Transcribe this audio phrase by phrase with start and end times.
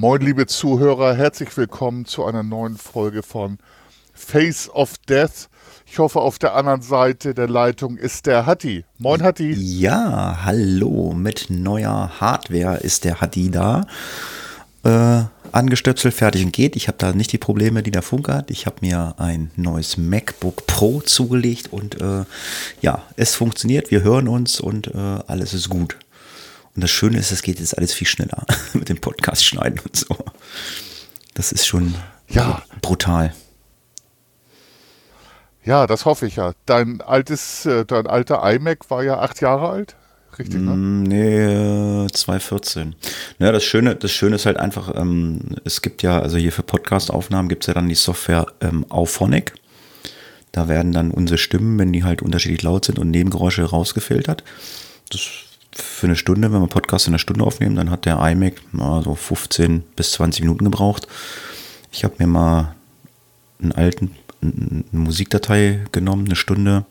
[0.00, 3.58] Moin, liebe Zuhörer, herzlich willkommen zu einer neuen Folge von
[4.14, 5.50] Face of Death.
[5.84, 8.86] Ich hoffe, auf der anderen Seite der Leitung ist der Hatti.
[8.96, 9.52] Moin, Hatti.
[9.52, 11.12] Ja, hallo.
[11.12, 13.86] Mit neuer Hardware ist der Hatti da.
[14.84, 16.76] Äh, angestöpselt, fertig und geht.
[16.76, 18.50] Ich habe da nicht die Probleme, die der Funk hat.
[18.50, 22.24] Ich habe mir ein neues MacBook Pro zugelegt und äh,
[22.80, 23.90] ja, es funktioniert.
[23.90, 25.98] Wir hören uns und äh, alles ist gut.
[26.74, 29.96] Und das Schöne ist, es geht jetzt alles viel schneller mit dem Podcast schneiden und
[29.96, 30.16] so.
[31.34, 31.94] Das ist schon
[32.28, 32.62] Ja.
[32.82, 33.34] brutal.
[35.64, 36.52] Ja, das hoffe ich ja.
[36.66, 39.94] Dein altes, äh, dein alter iMac war ja acht Jahre alt.
[40.38, 40.70] Richtig, ne?
[40.74, 42.94] Mm, Nee, äh, 2014.
[43.38, 46.62] Ja, das Schöne, das Schöne ist halt einfach, ähm, es gibt ja, also hier für
[46.62, 49.52] Podcast-Aufnahmen gibt es ja dann die Software ähm, Auphonic.
[50.52, 54.44] Da werden dann unsere Stimmen, wenn die halt unterschiedlich laut sind und Nebengeräusche rausgefiltert.
[55.10, 55.20] Das
[55.72, 59.02] für eine Stunde, wenn wir Podcast in einer Stunde aufnehmen, dann hat der iMac na,
[59.02, 61.06] so 15 bis 20 Minuten gebraucht.
[61.92, 62.74] Ich habe mir mal
[63.60, 66.84] einen alten, eine Musikdatei genommen, eine Stunde.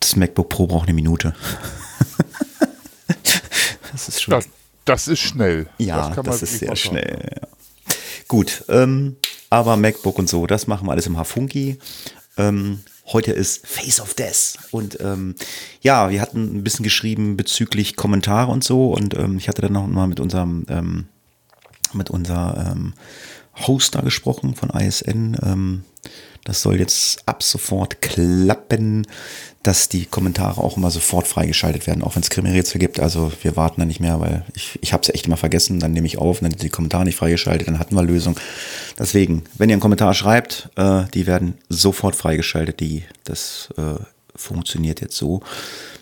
[0.00, 1.34] Das MacBook Pro braucht eine Minute.
[3.92, 4.32] das ist schon.
[4.32, 4.48] Das,
[4.84, 5.68] das ist schnell.
[5.78, 7.30] ja, das, man ist sehr mal schnell.
[7.40, 7.48] Ja.
[8.28, 9.16] Gut, ähm,
[9.50, 11.78] aber MacBook und so, das machen wir alles im Hafunki.
[12.36, 14.58] Ähm, heute ist Face of Death.
[14.70, 15.34] Und ähm,
[15.80, 18.92] ja, wir hatten ein bisschen geschrieben bezüglich Kommentare und so.
[18.92, 21.06] Und ähm, ich hatte dann noch mal mit unserem ähm,
[21.92, 22.94] mit unser ähm,
[23.66, 25.36] Host da gesprochen von ISN.
[25.42, 25.84] Ähm,
[26.44, 29.06] das soll jetzt ab sofort klappen,
[29.64, 33.00] dass die Kommentare auch immer sofort freigeschaltet werden, auch wenn es Krimi-Rätsel gibt.
[33.00, 35.80] Also wir warten da nicht mehr, weil ich, ich habe es echt immer vergessen.
[35.80, 38.38] Dann nehme ich auf, dann sind die Kommentare nicht freigeschaltet, dann hatten wir Lösung.
[38.98, 42.78] Deswegen, wenn ihr einen Kommentar schreibt, äh, die werden sofort freigeschaltet.
[42.80, 43.94] Die, das äh,
[44.36, 45.40] funktioniert jetzt so.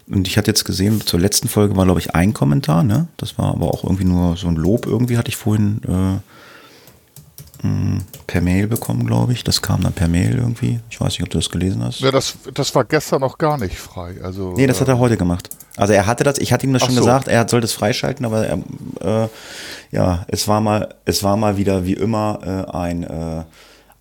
[0.08, 3.06] Und ich hatte jetzt gesehen, zur letzten Folge war, glaube ich, ein Kommentar, ne?
[3.16, 4.86] Das war aber auch irgendwie nur so ein Lob.
[4.86, 6.18] Irgendwie hatte ich vorhin äh,
[8.26, 9.44] per Mail bekommen, glaube ich.
[9.44, 10.80] Das kam dann per Mail irgendwie.
[10.90, 12.00] Ich weiß nicht, ob du das gelesen hast.
[12.00, 14.16] Ja, das, das war gestern noch gar nicht frei.
[14.22, 15.48] Also, Nee, das hat er heute gemacht.
[15.76, 17.00] Also er hatte das, ich hatte ihm das schon so.
[17.00, 18.58] gesagt, er sollte es freischalten, aber er,
[19.00, 19.28] äh,
[19.90, 23.44] ja, es war mal, es war mal wieder wie immer äh, ein, äh,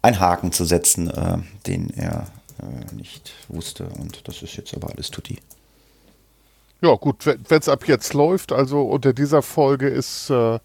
[0.01, 2.27] ein Haken zu setzen, äh, den er
[2.61, 3.85] äh, nicht wusste.
[3.99, 5.37] Und das ist jetzt aber alles tutti.
[6.81, 10.57] Ja, gut, wenn es ab jetzt läuft, also unter dieser Folge ist äh,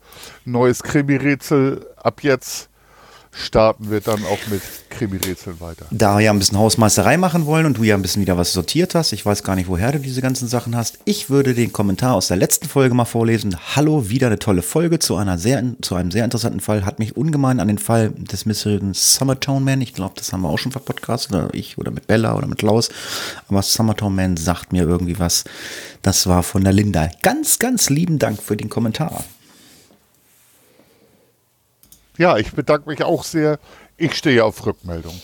[0.46, 1.86] neues Krimi-Rätsel.
[2.02, 2.70] Ab jetzt
[3.36, 5.86] starten wir dann auch mit Krimi-Rätseln weiter.
[5.90, 8.52] Da wir ja ein bisschen Hausmeisterei machen wollen und du ja ein bisschen wieder was
[8.52, 11.72] sortiert hast, ich weiß gar nicht, woher du diese ganzen Sachen hast, ich würde den
[11.72, 13.56] Kommentar aus der letzten Folge mal vorlesen.
[13.76, 16.86] Hallo, wieder eine tolle Folge zu, einer sehr, zu einem sehr interessanten Fall.
[16.86, 20.48] Hat mich ungemein an den Fall des mysteriösen Summertown Man, ich glaube, das haben wir
[20.48, 22.88] auch schon verpodcastet, oder ich oder mit Bella oder mit Klaus,
[23.48, 25.44] aber Summertown Man sagt mir irgendwie was.
[26.02, 27.10] Das war von der Linda.
[27.22, 29.24] Ganz, ganz lieben Dank für den Kommentar.
[32.18, 33.58] Ja, ich bedanke mich auch sehr.
[33.96, 35.20] Ich stehe auf Rückmeldung.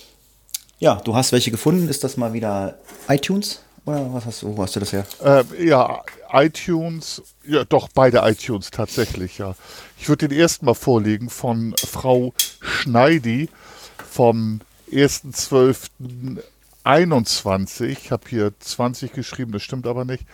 [0.78, 1.88] Ja, du hast welche gefunden.
[1.88, 3.60] Ist das mal wieder iTunes?
[3.84, 5.04] Oder was hast du, wo hast du das her?
[5.22, 9.56] Ähm, ja, iTunes, ja doch, beide iTunes tatsächlich, ja.
[9.98, 13.48] Ich würde den ersten mal vorlegen von Frau Schneidi
[14.08, 14.60] vom
[14.92, 17.86] 1.12.21.
[17.86, 20.24] Ich habe hier 20 geschrieben, das stimmt aber nicht.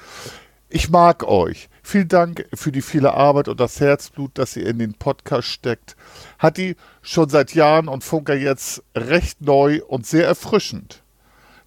[0.71, 1.71] Ich mag euch.
[1.83, 5.97] Vielen Dank für die viele Arbeit und das Herzblut, das ihr in den Podcast steckt.
[6.39, 11.03] Hat die schon seit Jahren und Funker jetzt recht neu und sehr erfrischend.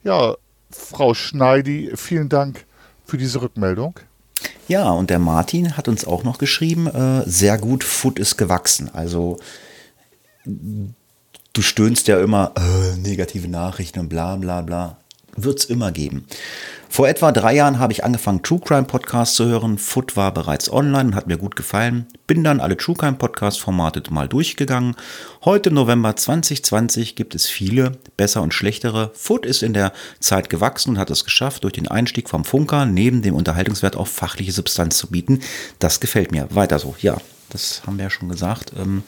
[0.04, 0.36] Ja,
[0.70, 2.66] Frau Schneidi, vielen Dank
[3.04, 4.00] für diese Rückmeldung.
[4.68, 8.90] Ja, und der Martin hat uns auch noch geschrieben, äh, sehr gut, Foot ist gewachsen.
[8.94, 9.40] Also
[10.46, 14.97] du stöhnst ja immer, äh, negative Nachrichten und bla bla bla.
[15.36, 16.26] Wird's immer geben.
[16.92, 19.78] Vor etwa drei Jahren habe ich angefangen, True Crime Podcasts zu hören.
[19.78, 22.06] Foot war bereits online und hat mir gut gefallen.
[22.28, 24.98] Bin dann alle True Crime Podcast Formate mal durchgegangen.
[25.46, 29.12] Heute November 2020 gibt es viele, besser und schlechtere.
[29.14, 32.86] Foot ist in der Zeit gewachsen und hat es geschafft, durch den Einstieg vom Funker
[32.86, 35.40] neben dem Unterhaltungswert auch fachliche Substanz zu bieten.
[35.80, 36.50] Das gefällt mir.
[36.52, 36.96] Weiter so.
[37.00, 37.16] Ja,
[37.52, 38.74] das haben wir ja schon gesagt.
[38.78, 39.04] Ähm,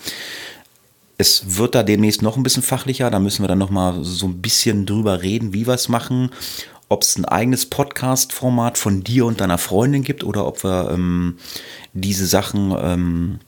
[1.24, 3.10] es wird da demnächst noch ein bisschen fachlicher.
[3.10, 6.32] Da müssen wir dann noch mal so ein bisschen drüber reden, wie wir es machen.
[6.90, 11.38] Ob es ein eigenes Podcast-Format von dir und deiner Freundin gibt oder ob wir ähm,
[11.94, 13.40] diese Sachen ähm,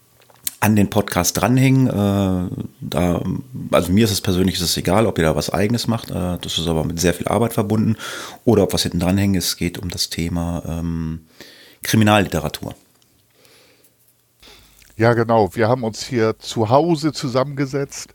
[0.61, 1.87] an den Podcast dranhängen.
[1.87, 2.49] Äh,
[2.79, 3.21] da,
[3.71, 6.11] also mir ist es persönlich ist es egal, ob ihr da was eigenes macht.
[6.11, 7.97] Äh, das ist aber mit sehr viel Arbeit verbunden.
[8.45, 9.35] Oder ob was hinten dranhängt.
[9.35, 11.25] Es geht um das Thema ähm,
[11.83, 12.73] Kriminalliteratur.
[14.97, 15.55] Ja, genau.
[15.55, 18.13] Wir haben uns hier zu Hause zusammengesetzt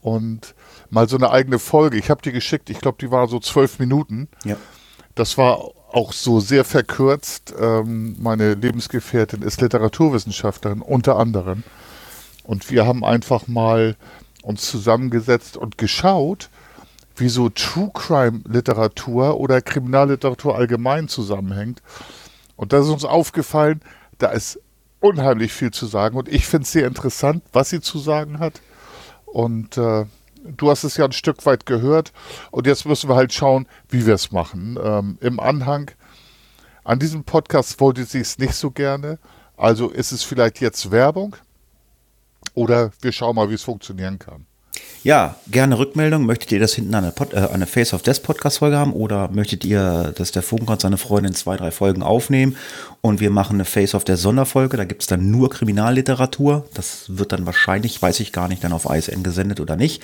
[0.00, 0.54] und
[0.90, 1.98] mal so eine eigene Folge.
[1.98, 4.28] Ich habe die geschickt, ich glaube, die war so zwölf Minuten.
[4.44, 4.56] Ja.
[5.14, 7.54] Das war auch so sehr verkürzt.
[7.58, 11.62] Ähm, meine Lebensgefährtin ist Literaturwissenschaftlerin, unter anderem.
[12.42, 13.96] Und wir haben einfach mal
[14.42, 16.50] uns zusammengesetzt und geschaut,
[17.16, 21.80] wie so True Crime Literatur oder Kriminalliteratur allgemein zusammenhängt.
[22.56, 23.80] Und da ist uns aufgefallen,
[24.18, 24.60] da ist
[25.04, 26.16] unheimlich viel zu sagen.
[26.16, 28.62] Und ich finde es sehr interessant, was sie zu sagen hat.
[29.26, 30.06] Und äh,
[30.44, 32.12] du hast es ja ein Stück weit gehört.
[32.50, 34.78] Und jetzt müssen wir halt schauen, wie wir es machen.
[34.82, 35.90] Ähm, Im Anhang
[36.84, 39.18] an diesem Podcast wollte sie es nicht so gerne.
[39.56, 41.36] Also ist es vielleicht jetzt Werbung.
[42.54, 44.46] Oder wir schauen mal, wie es funktionieren kann.
[45.02, 46.24] Ja, gerne Rückmeldung.
[46.24, 49.28] Möchtet ihr das hinten eine, Pod, äh, eine Face of Death Podcast Folge haben oder
[49.28, 52.56] möchtet ihr, dass der Funker und seine Freundin zwei, drei Folgen aufnehmen
[53.04, 54.78] und wir machen eine Face of Death Sonderfolge?
[54.78, 56.64] Da gibt es dann nur Kriminalliteratur.
[56.72, 60.02] Das wird dann wahrscheinlich, weiß ich gar nicht, dann auf ISN gesendet oder nicht.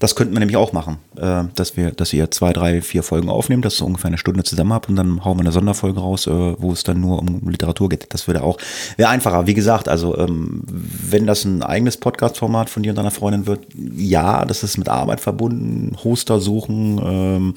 [0.00, 3.30] Das könnten wir nämlich auch machen, äh, dass wir, dass ihr zwei, drei, vier Folgen
[3.30, 6.26] aufnehmt, dass ihr ungefähr eine Stunde zusammen habt und dann hauen wir eine Sonderfolge raus,
[6.26, 8.12] äh, wo es dann nur um Literatur geht.
[8.12, 8.58] Das würde auch,
[8.98, 9.46] wäre einfacher.
[9.46, 13.60] Wie gesagt, also ähm, wenn das ein eigenes Podcast-Format von dir und deiner Freundin wird,
[13.96, 17.54] ja, das ist mit Arbeit verbunden, Hoster suchen, ähm,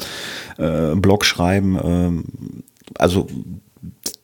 [0.57, 2.23] äh, Blog schreiben, ähm,
[2.97, 3.27] also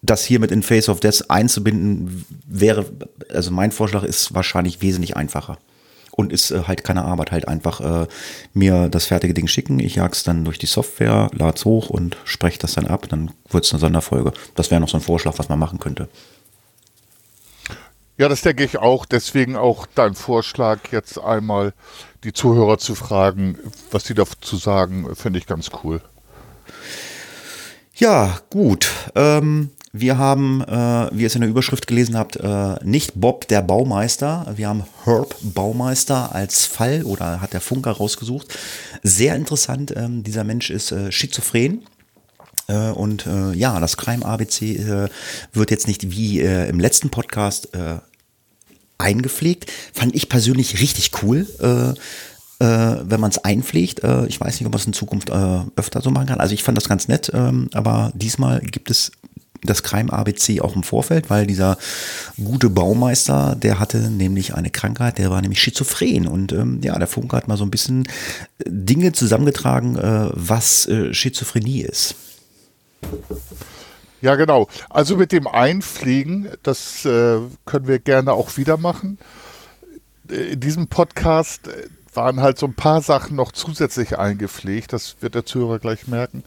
[0.01, 2.85] das hier mit in Face of Death einzubinden, wäre,
[3.33, 5.57] also mein Vorschlag ist wahrscheinlich wesentlich einfacher.
[6.11, 8.07] Und ist äh, halt keine Arbeit, halt einfach äh,
[8.53, 12.59] mir das fertige Ding schicken, ich jag's dann durch die Software, lad's hoch und spreche
[12.59, 14.31] das dann ab, dann wird's eine Sonderfolge.
[14.55, 16.07] Das wäre noch so ein Vorschlag, was man machen könnte.
[18.17, 19.05] Ja, das denke ich auch.
[19.05, 21.73] Deswegen auch dein Vorschlag, jetzt einmal
[22.23, 23.57] die Zuhörer zu fragen,
[23.91, 26.01] was die dazu sagen, finde ich ganz cool.
[27.97, 28.91] Ja, gut.
[29.15, 33.47] Ähm, wir haben, äh, wie ihr es in der Überschrift gelesen habt, äh, nicht Bob
[33.47, 38.47] der Baumeister, wir haben Herb Baumeister als Fall oder hat der Funker rausgesucht.
[39.01, 41.85] Sehr interessant, ähm, dieser Mensch ist äh, schizophren.
[42.67, 45.07] Äh, und äh, ja, das Crime ABC äh,
[45.53, 47.69] wird jetzt nicht wie im letzten Podcast
[48.97, 49.71] eingepflegt.
[49.93, 51.47] Fand ich persönlich richtig cool.
[51.59, 51.99] Äh,
[52.59, 54.03] äh, wenn man es einpflegt.
[54.03, 56.39] Äh, ich weiß nicht, ob man es in Zukunft äh, öfter so machen kann.
[56.39, 59.11] Also ich fand das ganz nett, ähm, aber diesmal gibt es
[59.65, 61.77] das Crime ABC auch im Vorfeld, weil dieser
[62.37, 66.27] gute Baumeister, der hatte nämlich eine Krankheit, der war nämlich schizophren.
[66.27, 68.07] Und ähm, ja, der Funke hat mal so ein bisschen
[68.65, 72.15] Dinge zusammengetragen, äh, was äh, Schizophrenie ist.
[74.21, 74.67] Ja, genau.
[74.89, 79.17] Also mit dem Einfliegen, das äh, können wir gerne auch wieder machen.
[80.29, 84.93] Äh, in diesem Podcast äh, waren halt so ein paar Sachen noch zusätzlich eingepflegt.
[84.93, 86.43] Das wird der Zuhörer gleich merken.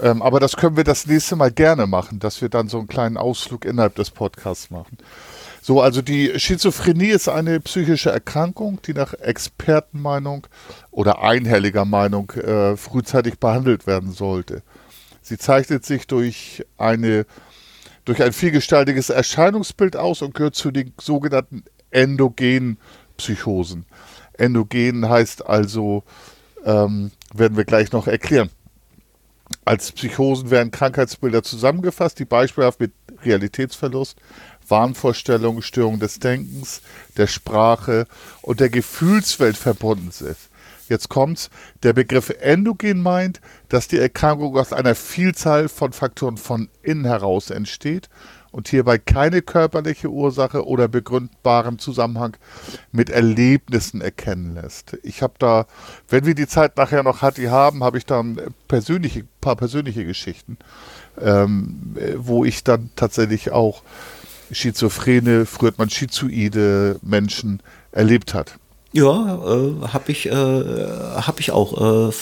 [0.00, 2.88] Ähm, aber das können wir das nächste Mal gerne machen, dass wir dann so einen
[2.88, 4.98] kleinen Ausflug innerhalb des Podcasts machen.
[5.62, 10.46] So, also die Schizophrenie ist eine psychische Erkrankung, die nach Expertenmeinung
[10.90, 14.62] oder einhelliger Meinung äh, frühzeitig behandelt werden sollte.
[15.22, 17.26] Sie zeichnet sich durch eine
[18.04, 22.78] durch ein vielgestaltiges Erscheinungsbild aus und gehört zu den sogenannten endogenen
[23.16, 23.84] Psychosen.
[24.38, 26.04] Endogen heißt also,
[26.64, 28.50] ähm, werden wir gleich noch erklären.
[29.64, 32.92] Als Psychosen werden Krankheitsbilder zusammengefasst, die beispielhaft mit
[33.24, 34.16] Realitätsverlust,
[34.68, 36.82] Wahnvorstellungen, Störung des Denkens,
[37.16, 38.06] der Sprache
[38.42, 40.36] und der Gefühlswelt verbunden sind.
[40.88, 41.50] Jetzt kommt's.
[41.82, 47.50] Der Begriff endogen meint, dass die Erkrankung aus einer Vielzahl von Faktoren von innen heraus
[47.50, 48.08] entsteht
[48.56, 52.38] und hierbei keine körperliche Ursache oder begründbaren Zusammenhang
[52.90, 54.96] mit Erlebnissen erkennen lässt.
[55.02, 55.66] Ich habe da,
[56.08, 60.06] wenn wir die Zeit nachher noch Hatti haben, habe ich da ein persönliche, paar persönliche
[60.06, 60.56] Geschichten,
[61.20, 63.82] ähm, wo ich dann tatsächlich auch
[64.50, 67.60] Schizophrene, früher hat man Schizoide Menschen
[67.92, 68.58] erlebt hat.
[68.92, 72.08] Ja, äh, habe ich, äh, hab ich auch.
[72.08, 72.12] Äh,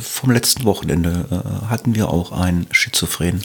[0.00, 3.42] vom letzten Wochenende äh, hatten wir auch einen Schizophren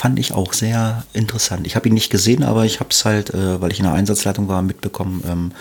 [0.00, 1.66] fand ich auch sehr interessant.
[1.66, 3.92] Ich habe ihn nicht gesehen, aber ich habe es halt, äh, weil ich in der
[3.92, 5.52] Einsatzleitung war, mitbekommen, ähm,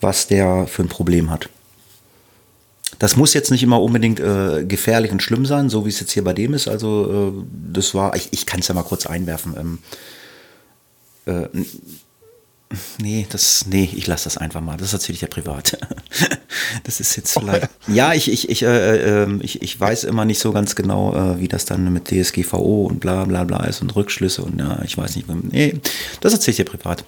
[0.00, 1.48] was der für ein Problem hat.
[3.00, 6.12] Das muss jetzt nicht immer unbedingt äh, gefährlich und schlimm sein, so wie es jetzt
[6.12, 6.68] hier bei dem ist.
[6.68, 9.56] Also äh, das war, ich, ich kann es ja mal kurz einwerfen.
[9.58, 9.78] Ähm,
[11.26, 11.48] äh,
[13.00, 14.76] Nee, das, nee, ich lasse das einfach mal.
[14.76, 15.76] Das erzähle ich ja privat.
[16.84, 17.68] das ist jetzt vielleicht.
[17.88, 21.40] Ja, ich, ich, ich, äh, äh, ich, ich weiß immer nicht so ganz genau, äh,
[21.40, 24.96] wie das dann mit DSGVO und bla bla bla ist und Rückschlüsse und ja, ich
[24.96, 25.28] weiß nicht.
[25.28, 25.80] Nee,
[26.20, 27.04] das erzähle ich dir privat.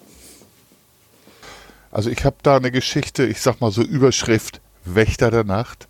[1.93, 5.87] Also ich habe da eine Geschichte, ich sag mal so Überschrift Wächter der Nacht.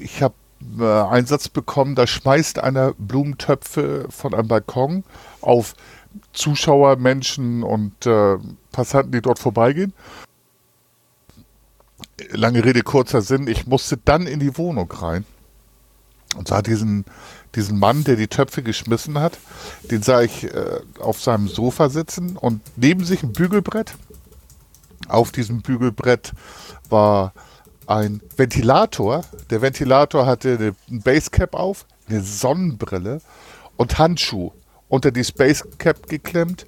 [0.00, 0.34] Ich habe
[0.80, 5.04] äh, einen Satz bekommen, da schmeißt einer Blumentöpfe von einem Balkon
[5.40, 5.76] auf
[6.32, 8.36] Zuschauer, Menschen und äh,
[8.72, 9.92] Passanten, die dort vorbeigehen.
[12.32, 15.24] Lange Rede, kurzer Sinn, ich musste dann in die Wohnung rein
[16.36, 17.04] und sah diesen,
[17.54, 19.38] diesen Mann, der die Töpfe geschmissen hat,
[19.90, 23.94] den sah ich äh, auf seinem Sofa sitzen und neben sich ein Bügelbrett.
[25.08, 26.32] Auf diesem Bügelbrett
[26.88, 27.32] war
[27.86, 29.24] ein Ventilator.
[29.50, 33.20] Der Ventilator hatte ein Basecap auf, eine Sonnenbrille
[33.76, 34.52] und Handschuh
[34.90, 36.66] unter die Spacecap geklemmt.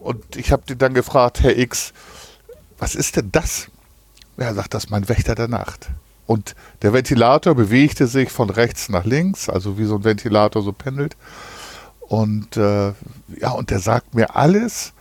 [0.00, 1.94] Und ich habe den dann gefragt, Herr X,
[2.78, 3.68] was ist denn das?
[4.36, 5.88] Er sagt, das ist mein Wächter der Nacht.
[6.26, 10.72] Und der Ventilator bewegte sich von rechts nach links, also wie so ein Ventilator so
[10.72, 11.16] pendelt.
[12.00, 12.92] Und äh,
[13.40, 14.92] ja, und der sagt mir alles,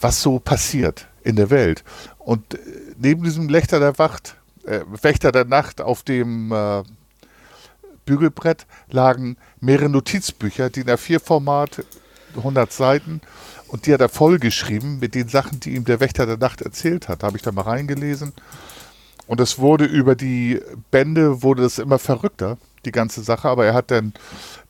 [0.00, 1.84] was so passiert in der Welt.
[2.18, 2.58] Und äh,
[2.98, 6.82] neben diesem Wächter der Wacht, äh, Wächter der Nacht auf dem äh,
[8.06, 11.84] Bügelbrett lagen mehrere Notizbücher, DIN A4-Format,
[12.36, 13.20] 100 Seiten.
[13.68, 17.08] Und die hat er vollgeschrieben mit den Sachen, die ihm der Wächter der Nacht erzählt
[17.08, 17.22] hat.
[17.22, 18.32] Da habe ich da mal reingelesen.
[19.26, 20.60] Und es wurde über die
[20.90, 23.48] Bände, wurde es immer verrückter, die ganze Sache.
[23.48, 24.14] Aber er hat dann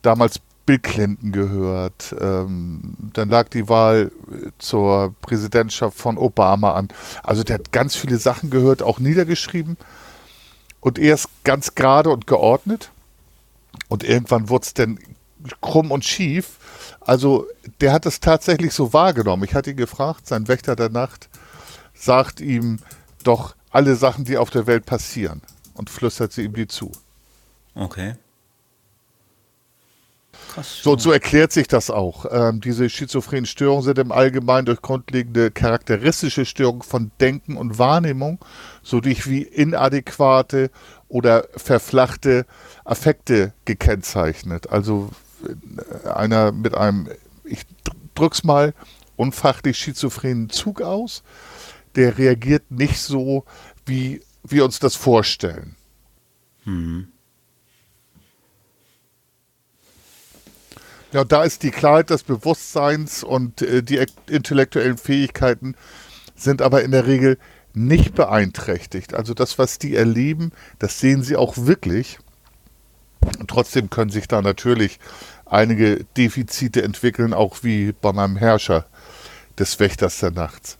[0.01, 2.15] damals Bill Clinton gehört.
[2.19, 2.81] Ähm,
[3.13, 4.11] dann lag die Wahl
[4.57, 6.89] zur Präsidentschaft von Obama an.
[7.23, 9.77] Also der hat ganz viele Sachen gehört, auch niedergeschrieben.
[10.81, 12.91] Und erst ganz gerade und geordnet.
[13.87, 14.99] Und irgendwann wurde es dann
[15.61, 16.57] krumm und schief.
[17.01, 17.47] Also
[17.81, 19.43] der hat es tatsächlich so wahrgenommen.
[19.43, 21.29] Ich hatte ihn gefragt, sein Wächter der Nacht
[21.93, 22.79] sagt ihm
[23.23, 25.41] doch, alle Sachen, die auf der Welt passieren
[25.73, 26.91] und flüstert sie ihm die zu.
[27.75, 28.15] Okay.
[30.53, 30.81] Krass.
[30.81, 32.25] So, so erklärt sich das auch.
[32.31, 38.39] Ähm, diese schizophrenen Störungen sind im Allgemeinen durch grundlegende charakteristische Störungen von Denken und Wahrnehmung
[38.81, 40.71] sowie wie inadäquate
[41.09, 42.45] oder verflachte
[42.83, 44.69] Affekte gekennzeichnet.
[44.69, 45.09] Also
[46.03, 47.09] äh, einer mit einem,
[47.43, 47.61] ich
[48.15, 48.73] drück's mal,
[49.15, 51.23] unfachlich schizophrenen Zug aus
[51.97, 53.43] der reagiert nicht so,
[53.85, 55.75] wie wir uns das vorstellen.
[56.63, 57.07] Hm.
[61.11, 65.75] Ja, da ist die Klarheit des Bewusstseins und äh, die intellektuellen Fähigkeiten
[66.35, 67.39] sind aber in der Regel
[67.73, 69.13] nicht beeinträchtigt.
[69.13, 72.19] Also das, was die erleben, das sehen sie auch wirklich.
[73.39, 74.99] Und trotzdem können sich da natürlich
[75.45, 78.85] einige Defizite entwickeln, auch wie bei meinem Herrscher
[79.57, 80.77] des Wächters der Nachts.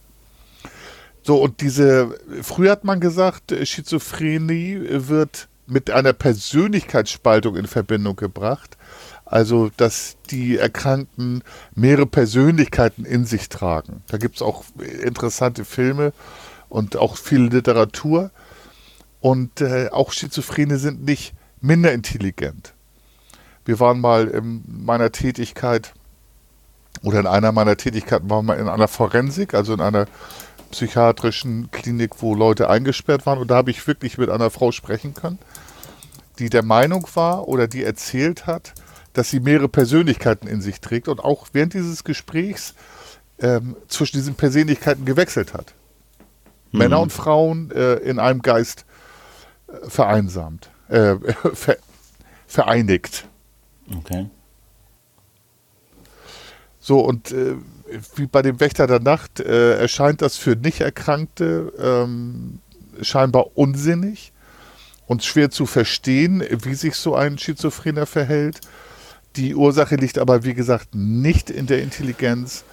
[1.24, 8.78] So, und diese, früher hat man gesagt, Schizophrenie wird mit einer Persönlichkeitsspaltung in Verbindung gebracht.
[9.26, 11.44] Also, dass die Erkrankten
[11.76, 14.02] mehrere Persönlichkeiten in sich tragen.
[14.08, 14.64] Da gibt es auch
[15.04, 16.14] interessante Filme
[16.70, 18.32] und auch viel Literatur.
[19.20, 22.74] Und äh, auch Schizophrene sind nicht minder intelligent.
[23.66, 25.94] Wir waren mal in meiner Tätigkeit
[27.04, 30.08] oder in einer meiner Tätigkeiten waren wir in einer Forensik, also in einer
[30.72, 33.40] psychiatrischen Klinik, wo Leute eingesperrt waren.
[33.40, 35.40] Und da habe ich wirklich mit einer Frau sprechen können,
[36.40, 38.74] die der Meinung war oder die erzählt hat,
[39.14, 42.76] dass sie mehrere Persönlichkeiten in sich trägt und auch während dieses Gesprächs
[43.40, 45.74] ähm, zwischen diesen Persönlichkeiten gewechselt hat.
[46.72, 46.80] Mhm.
[46.80, 48.86] Männer und Frauen äh, in einem Geist
[49.68, 51.16] äh, vereinsamt, äh,
[51.54, 51.78] ver
[52.48, 53.28] vereinigt.
[53.94, 54.30] Okay.
[56.80, 57.56] So, und äh,
[58.16, 62.60] wie bei dem Wächter der Nacht äh, erscheint das für Nicht-Erkrankte ähm,
[63.02, 64.32] scheinbar unsinnig
[65.06, 68.62] und schwer zu verstehen, wie sich so ein Schizophrener verhält.
[69.36, 72.64] Die Ursache liegt aber, wie gesagt, nicht in der Intelligenz,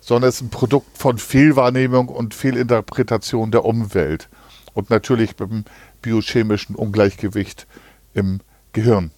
[0.00, 4.28] sondern es ist ein Produkt von Fehlwahrnehmung und Fehlinterpretation der Umwelt
[4.74, 5.64] und natürlich beim
[6.02, 7.66] biochemischen Ungleichgewicht
[8.14, 8.40] im
[8.72, 9.10] Gehirn.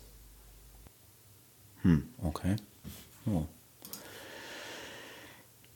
[1.83, 2.57] Hm, okay.
[3.27, 3.45] Oh.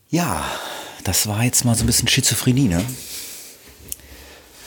[0.08, 0.44] Ja,
[1.04, 2.84] das war jetzt mal so ein bisschen Schizophrenie, ne?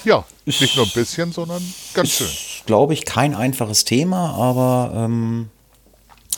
[0.03, 1.62] Ja, nicht nur ein bisschen, sondern
[1.94, 2.27] ganz schön.
[2.65, 5.50] Glaube ich, kein einfaches Thema, aber ähm,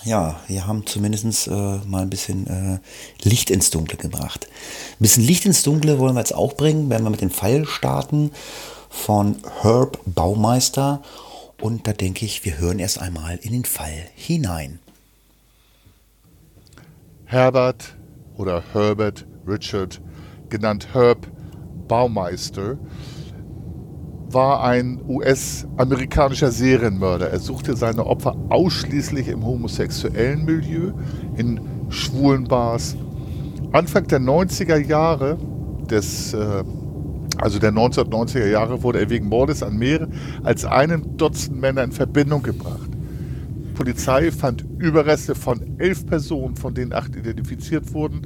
[0.03, 2.79] ja, wir haben zumindest äh, mal ein bisschen äh,
[3.27, 4.47] Licht ins Dunkle gebracht.
[4.93, 7.65] Ein bisschen Licht ins Dunkle wollen wir jetzt auch bringen, wenn wir mit dem Pfeil
[7.65, 8.31] starten
[8.89, 11.01] von Herb Baumeister.
[11.61, 14.79] Und da denke ich, wir hören erst einmal in den Fall hinein.
[17.25, 17.95] Herbert
[18.37, 20.01] oder Herbert Richard,
[20.49, 21.27] genannt Herb
[21.87, 22.77] Baumeister,
[24.33, 27.29] war ein US-amerikanischer Serienmörder.
[27.29, 30.91] Er suchte seine Opfer ausschließlich im homosexuellen Milieu,
[31.35, 31.59] in
[31.89, 32.95] schwulen Bars.
[33.71, 35.37] Anfang der 90er Jahre
[35.89, 36.63] des, äh,
[37.37, 40.07] also der 1990er Jahre wurde er wegen Mordes an mehr
[40.43, 42.89] als einem Dutzend Männer in Verbindung gebracht.
[42.91, 48.21] Die Polizei fand Überreste von elf Personen, von denen acht identifiziert wurden,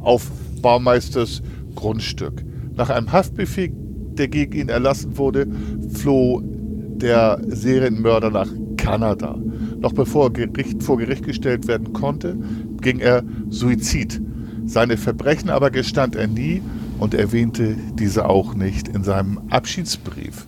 [0.00, 1.42] auf Baumeisters
[1.74, 2.44] Grundstück.
[2.74, 3.72] Nach einem Haftbefehl,
[4.18, 5.46] der gegen ihn erlassen wurde,
[5.92, 9.38] floh der Serienmörder nach Kanada.
[9.80, 12.36] Noch bevor er Gericht, vor Gericht gestellt werden konnte,
[12.80, 14.20] ging er Suizid.
[14.66, 16.62] Seine Verbrechen aber gestand er nie
[16.98, 20.46] und erwähnte diese auch nicht in seinem Abschiedsbrief.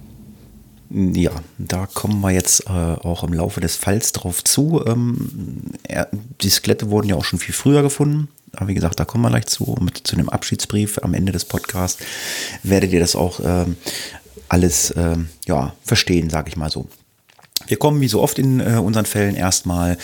[0.90, 4.82] Ja, da kommen wir jetzt äh, auch im Laufe des Falls drauf zu.
[4.84, 6.08] Ähm, er,
[6.40, 8.28] die Skelette wurden ja auch schon viel früher gefunden.
[8.56, 9.76] Aber wie gesagt, da kommen wir gleich zu.
[9.80, 12.02] Mit, zu dem Abschiedsbrief am Ende des Podcasts
[12.62, 13.76] werdet ihr das auch ähm,
[14.48, 16.88] alles ähm, ja, verstehen, sage ich mal so.
[17.66, 19.96] Wir kommen wie so oft in äh, unseren Fällen erstmal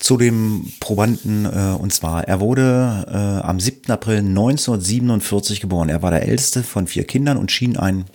[0.00, 3.90] zu dem Probanden äh, und zwar er wurde äh, am 7.
[3.92, 5.88] April 1947 geboren.
[5.88, 8.06] Er war der älteste von vier Kindern und schien ein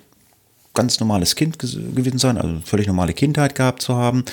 [0.80, 4.24] ganz normales Kind gewesen sein, also völlig normale Kindheit gehabt zu haben.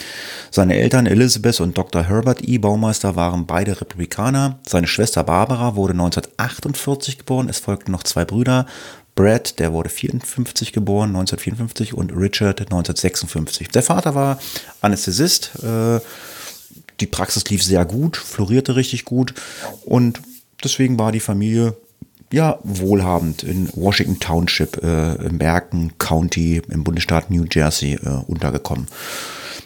[0.53, 2.05] Seine Eltern Elizabeth und Dr.
[2.05, 2.59] Herbert E.
[2.59, 4.61] Baumeister waren beide Republikaner.
[4.65, 7.49] Seine Schwester Barbara wurde 1948 geboren.
[7.49, 8.67] Es folgten noch zwei Brüder,
[9.17, 13.67] Brad, der wurde 54 geboren, 1954 und Richard 1956.
[13.71, 14.39] Der Vater war
[14.83, 15.51] Anästhesist.
[15.65, 15.99] Äh,
[17.01, 19.35] die Praxis lief sehr gut, florierte richtig gut
[19.85, 20.21] und
[20.63, 21.77] deswegen war die Familie
[22.33, 28.87] ja wohlhabend in Washington Township äh, im Bergen County im Bundesstaat New Jersey äh, untergekommen.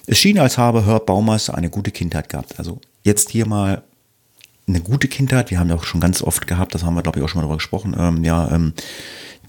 [0.06, 2.58] Es schien, als habe Herb Baumeister eine gute Kindheit gehabt.
[2.58, 3.82] Also jetzt hier mal
[4.66, 5.50] eine gute Kindheit.
[5.50, 7.38] Wir haben ja auch schon ganz oft gehabt, das haben wir glaube ich auch schon
[7.38, 7.96] mal darüber gesprochen.
[7.98, 8.72] Ähm, ja, ähm,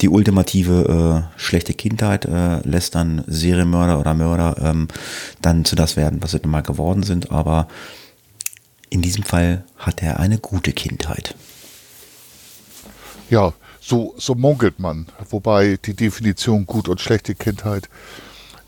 [0.00, 4.88] die ultimative äh, schlechte Kindheit äh, lässt dann Serienmörder oder Mörder ähm,
[5.40, 7.30] dann zu das werden, was sie dann mal geworden sind.
[7.30, 7.68] Aber
[8.90, 11.34] in diesem Fall hat er eine gute Kindheit.
[13.32, 15.06] Ja, so, so munkelt man.
[15.30, 17.88] Wobei die Definition gut und schlechte Kindheit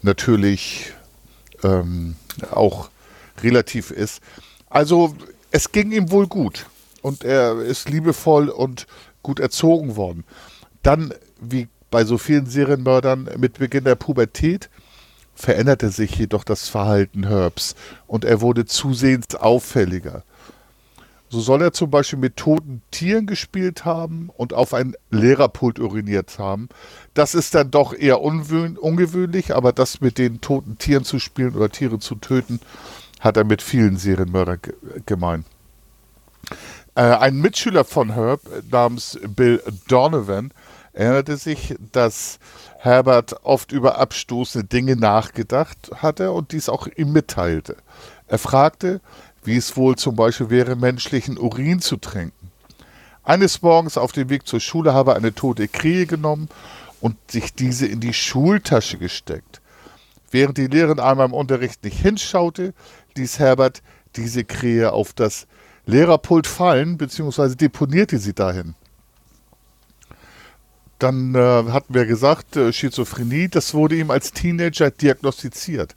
[0.00, 0.94] natürlich
[1.62, 2.16] ähm,
[2.50, 2.88] auch
[3.42, 4.22] relativ ist.
[4.70, 5.14] Also
[5.50, 6.64] es ging ihm wohl gut
[7.02, 8.86] und er ist liebevoll und
[9.22, 10.24] gut erzogen worden.
[10.82, 14.70] Dann, wie bei so vielen Serienmördern mit Beginn der Pubertät,
[15.34, 17.74] veränderte sich jedoch das Verhalten Herbs
[18.06, 20.24] und er wurde zusehends auffälliger.
[21.28, 26.38] So soll er zum Beispiel mit toten Tieren gespielt haben und auf ein Lehrerpult uriniert
[26.38, 26.68] haben.
[27.14, 31.70] Das ist dann doch eher ungewöhnlich, aber das mit den toten Tieren zu spielen oder
[31.70, 32.60] Tiere zu töten,
[33.20, 34.60] hat er mit vielen Serienmördern
[35.06, 35.44] gemein.
[36.94, 40.52] Äh, ein Mitschüler von Herb namens Bill Donovan
[40.92, 42.38] erinnerte sich, dass
[42.78, 47.76] Herbert oft über abstoßende Dinge nachgedacht hatte und dies auch ihm mitteilte.
[48.26, 49.00] Er fragte,
[49.44, 52.50] wie es wohl zum Beispiel wäre, menschlichen Urin zu trinken.
[53.22, 56.48] Eines Morgens auf dem Weg zur Schule habe er eine tote Krähe genommen
[57.00, 59.60] und sich diese in die Schultasche gesteckt.
[60.30, 62.74] Während die Lehrerin einmal im Unterricht nicht hinschaute,
[63.16, 63.82] ließ Herbert
[64.16, 65.46] diese Krähe auf das
[65.86, 68.74] Lehrerpult fallen, beziehungsweise deponierte sie dahin.
[70.98, 75.94] Dann äh, hatten wir gesagt, äh, Schizophrenie, das wurde ihm als Teenager diagnostiziert.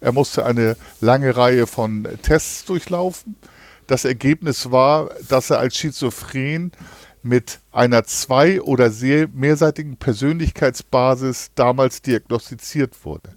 [0.00, 3.36] Er musste eine lange Reihe von Tests durchlaufen.
[3.86, 6.72] Das Ergebnis war, dass er als Schizophren
[7.22, 13.30] mit einer zwei- oder sehr mehrseitigen Persönlichkeitsbasis damals diagnostiziert wurde.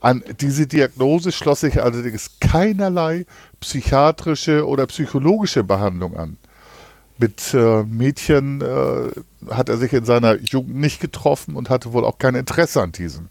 [0.00, 3.26] An diese Diagnose schloss sich allerdings keinerlei
[3.60, 6.38] psychiatrische oder psychologische Behandlung an.
[7.18, 9.10] Mit äh, Mädchen äh,
[9.52, 12.92] hat er sich in seiner Jugend nicht getroffen und hatte wohl auch kein Interesse an
[12.92, 13.28] diesen.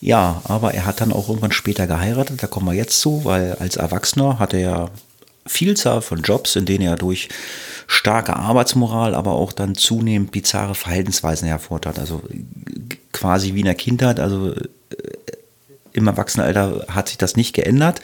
[0.00, 3.54] Ja, aber er hat dann auch irgendwann später geheiratet, da kommen wir jetzt zu, weil
[3.54, 4.90] als Erwachsener hat er
[5.46, 7.28] Vielzahl von Jobs, in denen er durch
[7.86, 11.98] starke Arbeitsmoral, aber auch dann zunehmend bizarre Verhaltensweisen hervortat.
[11.98, 12.22] Also
[13.12, 14.64] quasi wie in der Kindheit, also äh,
[15.92, 18.00] im Erwachsenenalter hat sich das nicht geändert.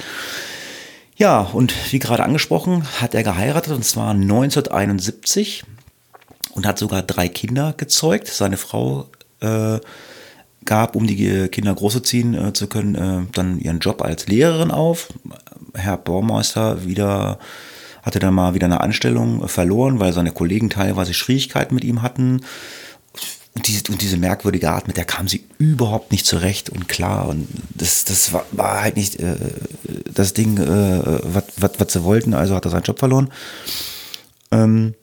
[1.16, 5.64] Ja, und wie gerade angesprochen, hat er geheiratet und zwar 1971
[6.52, 8.26] und hat sogar drei Kinder gezeugt.
[8.26, 9.06] Seine Frau
[9.40, 9.78] äh,
[10.64, 15.08] gab, um die Kinder großzuziehen äh, zu können, äh, dann ihren Job als Lehrerin auf.
[15.74, 17.38] Herr Baumeister wieder
[18.02, 22.42] hatte dann mal wieder eine Anstellung verloren, weil seine Kollegen teilweise Schwierigkeiten mit ihm hatten.
[23.54, 27.28] Und diese, und diese merkwürdige Art, mit der kam sie überhaupt nicht zurecht und klar.
[27.28, 29.36] Und das, das war, war halt nicht äh,
[30.12, 31.20] das Ding, äh,
[31.56, 32.34] was sie wollten.
[32.34, 33.30] Also hat er seinen Job verloren.
[34.50, 34.94] Ähm,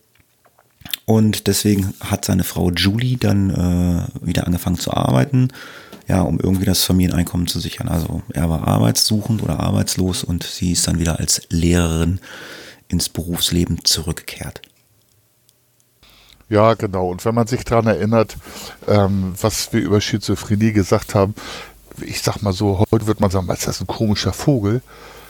[1.06, 5.50] und deswegen hat seine Frau Julie dann äh, wieder angefangen zu arbeiten,
[6.08, 7.88] ja, um irgendwie das Familieneinkommen zu sichern.
[7.88, 12.20] Also er war arbeitssuchend oder arbeitslos und sie ist dann wieder als Lehrerin
[12.88, 14.62] ins Berufsleben zurückgekehrt.
[16.50, 17.10] Ja, genau.
[17.10, 18.36] Und wenn man sich daran erinnert,
[18.88, 21.34] ähm, was wir über Schizophrenie gesagt haben,
[22.02, 24.82] ich sag mal so, heute wird man sagen, was ist das ein komischer Vogel?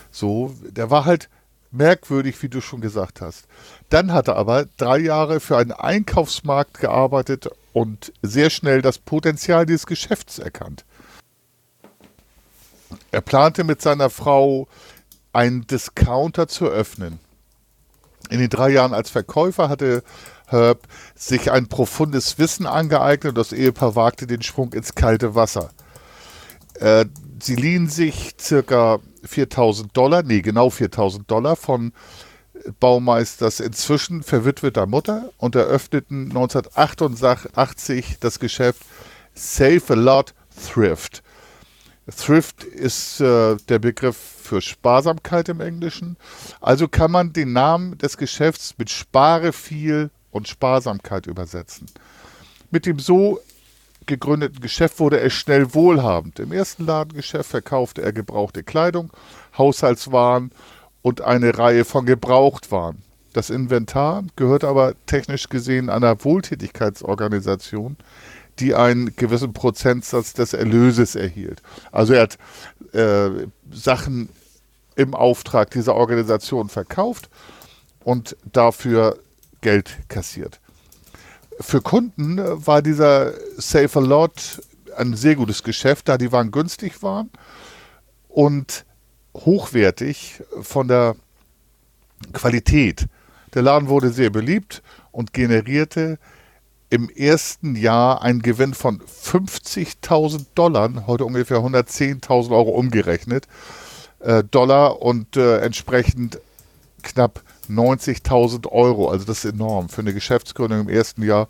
[0.10, 1.30] So, der war halt
[1.72, 3.48] merkwürdig, wie du schon gesagt hast.
[3.90, 9.66] Dann hat er aber drei Jahre für einen Einkaufsmarkt gearbeitet und sehr schnell das Potenzial
[9.66, 10.86] dieses Geschäfts erkannt.
[13.12, 14.68] Er plante mit seiner Frau
[15.34, 17.20] einen Discounter zu öffnen.
[18.30, 20.04] In den drei Jahren als Verkäufer hatte
[20.48, 25.72] Herb sich ein profundes Wissen angeeignet und das Ehepaar wagte den Sprung ins kalte Wasser.
[26.76, 27.06] Äh,
[27.42, 31.94] sie liehen sich circa 4000 Dollar, nee, genau 4000 Dollar von
[32.80, 38.82] Baumeisters inzwischen verwitweter Mutter und eröffneten 1988 das Geschäft
[39.34, 40.34] Save a Lot
[40.68, 41.24] Thrift.
[42.16, 46.18] Thrift ist äh, der Begriff für Sparsamkeit im Englischen.
[46.60, 51.88] Also kann man den Namen des Geschäfts mit Spare viel und Sparsamkeit übersetzen.
[52.70, 53.40] Mit dem so
[54.06, 56.40] gegründeten Geschäft wurde er schnell wohlhabend.
[56.40, 59.12] Im ersten Ladengeschäft verkaufte er gebrauchte Kleidung,
[59.58, 60.52] Haushaltswaren
[61.02, 63.04] und eine Reihe von Gebrauchtwaren.
[63.34, 67.96] Das Inventar gehört aber technisch gesehen einer Wohltätigkeitsorganisation,
[68.60, 71.62] die einen gewissen Prozentsatz des Erlöses erhielt.
[71.92, 72.38] Also er hat
[72.94, 74.30] äh, Sachen
[74.96, 77.30] im Auftrag dieser Organisation verkauft
[78.04, 79.18] und dafür
[79.62, 80.60] Geld kassiert.
[81.62, 84.62] Für Kunden war dieser Safe a Lot
[84.98, 87.30] ein sehr gutes Geschäft, da die Waren günstig waren
[88.28, 88.86] und
[89.34, 91.16] hochwertig von der
[92.34, 93.08] Qualität.
[93.54, 96.18] Der Laden wurde sehr beliebt und generierte
[96.90, 103.48] im ersten Jahr einen Gewinn von 50.000 Dollar, heute ungefähr 110.000 Euro umgerechnet,
[104.20, 106.40] äh, Dollar und äh, entsprechend
[107.02, 109.10] knapp 90.000 Euro.
[109.10, 109.90] Also das ist enorm.
[109.90, 111.48] Für eine Geschäftsgründung im ersten Jahr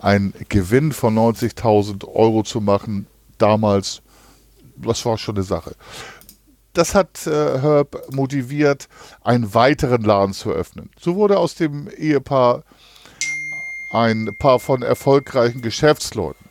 [0.00, 3.06] einen Gewinn von 90.000 Euro zu machen,
[3.38, 4.02] damals,
[4.76, 5.74] das war schon eine Sache.
[6.72, 8.88] Das hat äh, Herb motiviert,
[9.22, 10.90] einen weiteren Laden zu öffnen.
[11.00, 12.64] So wurde aus dem Ehepaar
[13.92, 16.43] ein Paar von erfolgreichen Geschäftsleuten.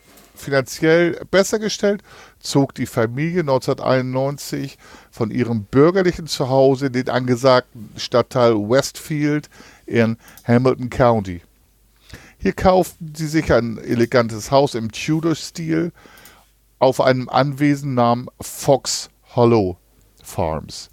[0.44, 2.04] Finanziell besser gestellt
[2.40, 4.78] zog die Familie 1991
[5.10, 9.50] von ihrem bürgerlichen Zuhause in den angesagten Stadtteil Westfield
[9.86, 11.42] in Hamilton County.
[12.38, 15.94] Hier kauften sie sich ein elegantes Haus im Tudor-Stil
[16.78, 19.78] auf einem Anwesen namens Fox Hollow
[20.22, 20.90] Farms.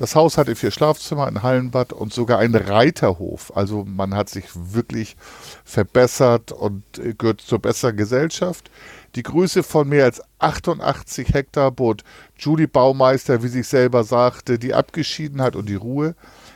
[0.00, 3.54] Das Haus hatte vier Schlafzimmer, ein Hallenbad und sogar einen Reiterhof.
[3.54, 5.14] Also man hat sich wirklich
[5.62, 6.82] verbessert und
[7.18, 8.70] gehört zur besseren Gesellschaft.
[9.14, 12.02] Die Größe von mehr als 88 Hektar bot
[12.38, 16.14] Julie Baumeister, wie sich selber sagte, die Abgeschiedenheit und die Ruhe,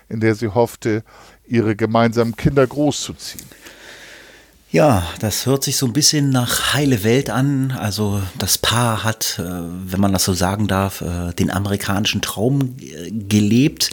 [0.09, 1.05] in der sie hoffte,
[1.47, 3.45] ihre gemeinsamen Kinder großzuziehen.
[4.75, 7.71] Ja, das hört sich so ein bisschen nach heile Welt an.
[7.71, 12.75] Also das Paar hat, äh, wenn man das so sagen darf, äh, den amerikanischen Traum
[12.81, 13.93] äh, gelebt.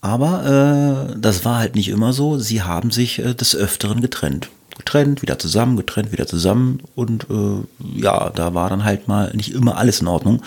[0.00, 2.38] Aber das war halt nicht immer so.
[2.38, 4.50] Sie haben sich des Öfteren getrennt.
[4.78, 6.80] Getrennt, wieder zusammen, getrennt, wieder zusammen.
[6.94, 7.26] Und
[7.96, 10.42] ja, da war dann halt mal nicht immer alles in Ordnung.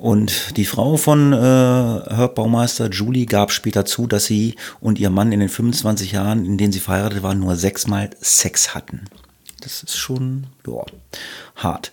[0.00, 5.10] Und die Frau von äh, Herb Baumeister, Julie, gab später zu, dass sie und ihr
[5.10, 9.02] Mann in den 25 Jahren, in denen sie verheiratet waren, nur sechsmal Sex hatten.
[9.60, 10.86] Das ist schon ja,
[11.56, 11.90] hart.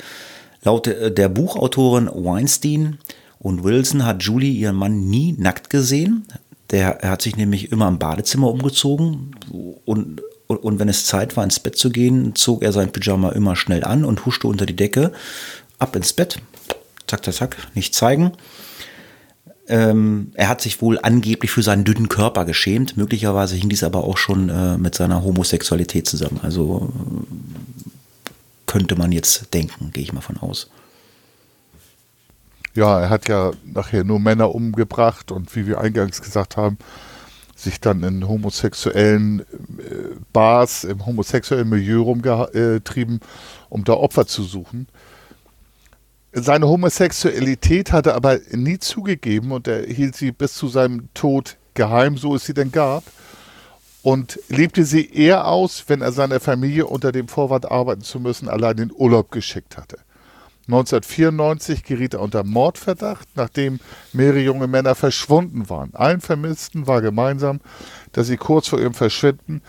[0.64, 2.98] Laut äh, der Buchautorin Weinstein
[3.40, 6.28] und Wilson hat Julie ihren Mann nie nackt gesehen.
[6.72, 9.36] Der, er hat sich nämlich immer im Badezimmer umgezogen
[9.84, 13.32] und, und, und wenn es Zeit war, ins Bett zu gehen, zog er sein Pyjama
[13.32, 15.12] immer schnell an und huschte unter die Decke
[15.78, 16.40] ab ins Bett
[17.08, 18.34] zack, zack, zack, nicht zeigen.
[19.70, 22.96] Ähm, er hat sich wohl angeblich für seinen dünnen Körper geschämt.
[22.96, 26.40] Möglicherweise hing dies aber auch schon äh, mit seiner Homosexualität zusammen.
[26.42, 26.94] Also
[28.66, 30.70] könnte man jetzt denken, gehe ich mal von aus.
[32.76, 36.78] Ja, er hat ja nachher nur Männer umgebracht und wie wir eingangs gesagt haben,
[37.56, 39.46] sich dann in homosexuellen äh,
[40.32, 43.20] Bars, im homosexuellen Milieu rumgetrieben,
[43.70, 44.88] um da Opfer zu suchen.
[46.34, 51.58] Seine Homosexualität hat er aber nie zugegeben und er hielt sie bis zu seinem Tod
[51.74, 53.04] geheim, so es sie denn gab.
[54.04, 58.50] Und lebte sie eher aus, wenn er seiner Familie unter dem Vorwand arbeiten zu müssen,
[58.50, 60.00] allein in Urlaub geschickt hatte.
[60.68, 63.80] 1994 geriet er unter Mordverdacht, nachdem
[64.12, 65.94] mehrere junge Männer verschwunden waren.
[65.94, 67.62] Allen Vermissten war gemeinsam,
[68.12, 69.62] dass sie kurz vor ihrem Verschwinden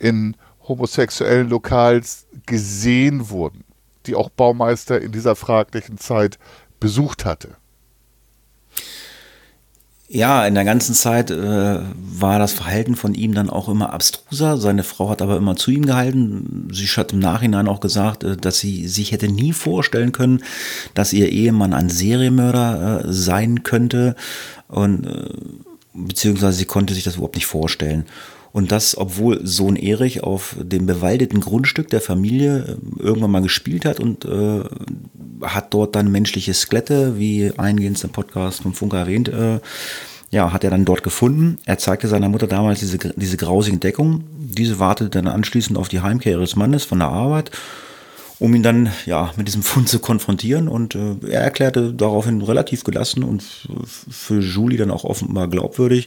[0.00, 3.64] in homosexuellen Lokals gesehen wurden
[4.06, 6.38] die auch Baumeister in dieser fraglichen Zeit
[6.78, 7.56] besucht hatte.
[10.12, 14.56] Ja, in der ganzen Zeit äh, war das Verhalten von ihm dann auch immer abstruser.
[14.56, 16.66] Seine Frau hat aber immer zu ihm gehalten.
[16.72, 20.42] Sie hat im Nachhinein auch gesagt, äh, dass sie sich hätte nie vorstellen können,
[20.94, 24.16] dass ihr Ehemann ein Serienmörder äh, sein könnte.
[24.66, 25.28] Und äh,
[25.94, 28.04] beziehungsweise sie konnte sich das überhaupt nicht vorstellen.
[28.52, 33.84] Und das, obwohl Sohn Erich auf dem bewaldeten Grundstück der Familie äh, irgendwann mal gespielt
[33.84, 34.62] hat und äh,
[35.42, 39.60] hat dort dann menschliche Skelette, wie eingehend im Podcast vom Funke erwähnt, äh,
[40.30, 41.58] ja, hat er dann dort gefunden.
[41.64, 44.24] Er zeigte seiner Mutter damals diese, diese grausigen Deckung.
[44.38, 47.50] Diese wartete dann anschließend auf die Heimkehr ihres Mannes von der Arbeit,
[48.38, 50.68] um ihn dann ja mit diesem Fund zu konfrontieren.
[50.68, 53.42] Und äh, er erklärte daraufhin relativ gelassen und
[54.08, 56.06] für Julie dann auch offenbar glaubwürdig,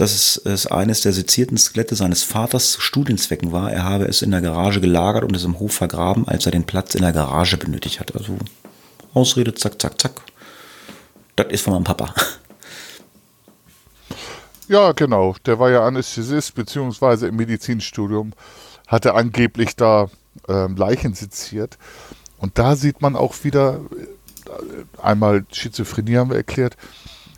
[0.00, 3.70] dass es eines der sezierten Skelette seines Vaters zu Studienzwecken war.
[3.70, 6.64] Er habe es in der Garage gelagert und es im Hof vergraben, als er den
[6.64, 8.16] Platz in der Garage benötigt hat.
[8.16, 8.38] Also
[9.12, 10.12] Ausrede, zack, zack, zack.
[11.36, 12.14] Das ist von meinem Papa.
[14.68, 15.34] Ja, genau.
[15.46, 18.34] Der war ja Anästhesist, beziehungsweise im Medizinstudium
[18.86, 20.08] hatte angeblich da
[20.46, 21.76] ähm, Leichen seziert.
[22.38, 23.80] Und da sieht man auch wieder,
[24.46, 26.76] äh, einmal Schizophrenie haben wir erklärt,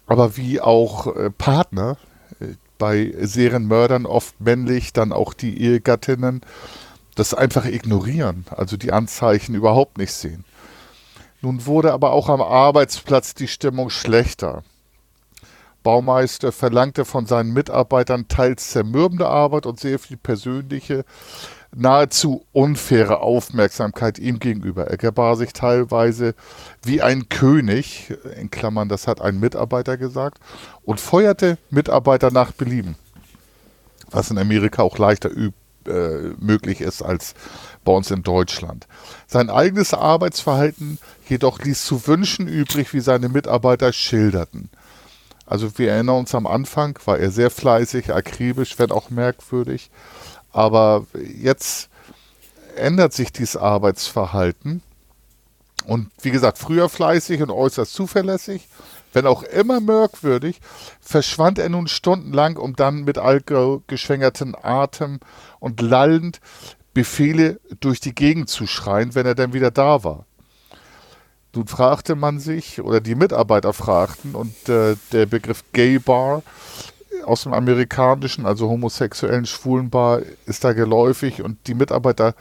[0.07, 1.97] aber wie auch äh, Partner,
[2.83, 6.41] bei Serienmördern oft männlich, dann auch die Ehegattinnen,
[7.15, 10.45] das einfach ignorieren, also die Anzeichen überhaupt nicht sehen.
[11.43, 14.65] Nun wurde aber auch am Arbeitsplatz die Stimmung schlechter.
[15.85, 21.05] Baumeister verlangte von seinen Mitarbeitern teils zermürbende Arbeit und sehr viel persönliche,
[21.75, 24.87] nahezu unfaire Aufmerksamkeit ihm gegenüber.
[24.87, 26.35] Er gebar sich teilweise
[26.85, 30.39] wie ein König, in Klammern, das hat ein Mitarbeiter gesagt,
[30.85, 32.97] und feuerte Mitarbeiter nach Belieben.
[34.11, 35.55] Was in Amerika auch leichter üb
[35.87, 37.35] äh, möglich ist als
[37.85, 38.87] bei uns in Deutschland.
[39.27, 44.71] Sein eigenes Arbeitsverhalten jedoch ließ zu wünschen übrig, wie seine Mitarbeiter schilderten.
[45.45, 49.91] Also wir erinnern uns am Anfang, war er sehr fleißig, akribisch, wenn auch merkwürdig.
[50.53, 51.07] Aber
[51.41, 51.89] jetzt
[52.77, 54.83] ändert sich dieses Arbeitsverhalten.
[55.85, 58.69] Und wie gesagt, früher fleißig und äußerst zuverlässig,
[59.13, 60.61] wenn auch immer merkwürdig,
[61.01, 65.21] verschwand er nun stundenlang, um dann mit alkoholgeschwängerten Atem
[65.59, 66.41] und lallend
[66.95, 70.27] Befehle durch die Gegend zu schreien, wenn er dann wieder da war.
[71.55, 76.43] Nun fragte man sich, oder die Mitarbeiter fragten, und äh, der Begriff Gay Bar
[77.25, 82.35] aus dem amerikanischen, also homosexuellen Schwulenbar, ist da geläufig und die Mitarbeiter,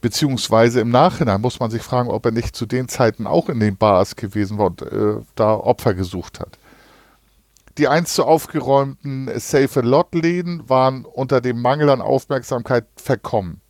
[0.00, 3.60] beziehungsweise im Nachhinein muss man sich fragen, ob er nicht zu den Zeiten auch in
[3.60, 6.58] den Bars gewesen war und äh, da Opfer gesucht hat.
[7.78, 13.60] Die einst so aufgeräumten Save-A-Lot-Läden waren unter dem Mangel an Aufmerksamkeit verkommen.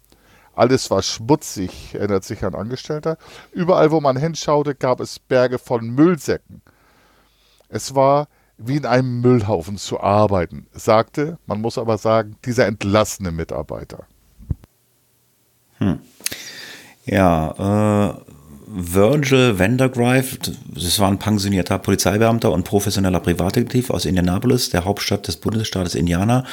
[0.55, 3.19] Alles war schmutzig, erinnert sich ein Angestellter.
[3.53, 6.63] Überall, wo man hinschaute, gab es Berge von Müllsäcken.
[7.69, 13.31] Es war wie in einem Müllhaufen zu arbeiten, sagte, man muss aber sagen, dieser entlassene
[13.31, 14.05] Mitarbeiter.
[15.79, 16.01] Hm.
[17.07, 18.21] Ja, äh,
[18.71, 20.37] Virgil Vandergrife,
[20.75, 26.45] das war ein pensionierter Polizeibeamter und professioneller Privatdetektiv aus Indianapolis, der Hauptstadt des Bundesstaates Indiana.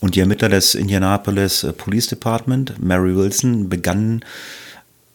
[0.00, 4.20] Und die Ermittler des Indianapolis Police Department, Mary Wilson, begannen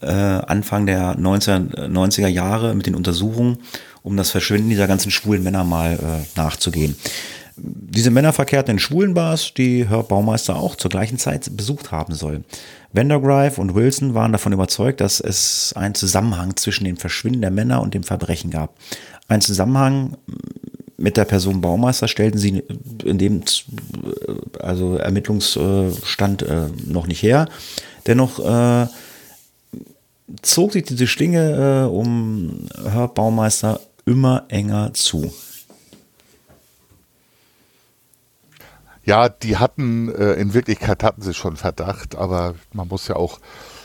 [0.01, 3.59] äh, Anfang der 1990er Jahre mit den Untersuchungen
[4.03, 6.95] um das Verschwinden dieser ganzen schwulen Männer mal äh, nachzugehen.
[7.57, 12.13] Diese Männer verkehrten in schwulen Bars, die Herb Baumeister auch zur gleichen Zeit besucht haben
[12.13, 12.43] soll.
[12.93, 17.81] Vandergrive und Wilson waren davon überzeugt, dass es einen Zusammenhang zwischen dem Verschwinden der Männer
[17.81, 18.75] und dem Verbrechen gab.
[19.27, 20.17] Ein Zusammenhang
[20.97, 22.63] mit der Person Baumeister stellten sie
[23.03, 23.43] in dem
[24.59, 27.47] also Ermittlungsstand äh, noch nicht her.
[28.07, 28.87] Dennoch äh,
[30.41, 35.33] zog sich diese Schlinge äh, um Herb Baumeister immer enger zu.
[39.03, 43.39] Ja, die hatten, äh, in Wirklichkeit hatten sie schon Verdacht, aber man muss ja auch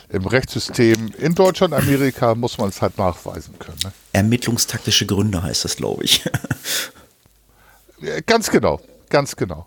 [0.08, 3.78] im Rechtssystem in Deutschland, Amerika, muss man es halt nachweisen können.
[3.82, 3.92] Ne?
[4.12, 6.22] Ermittlungstaktische Gründe heißt das, glaube ich.
[8.26, 9.66] ganz genau, ganz genau.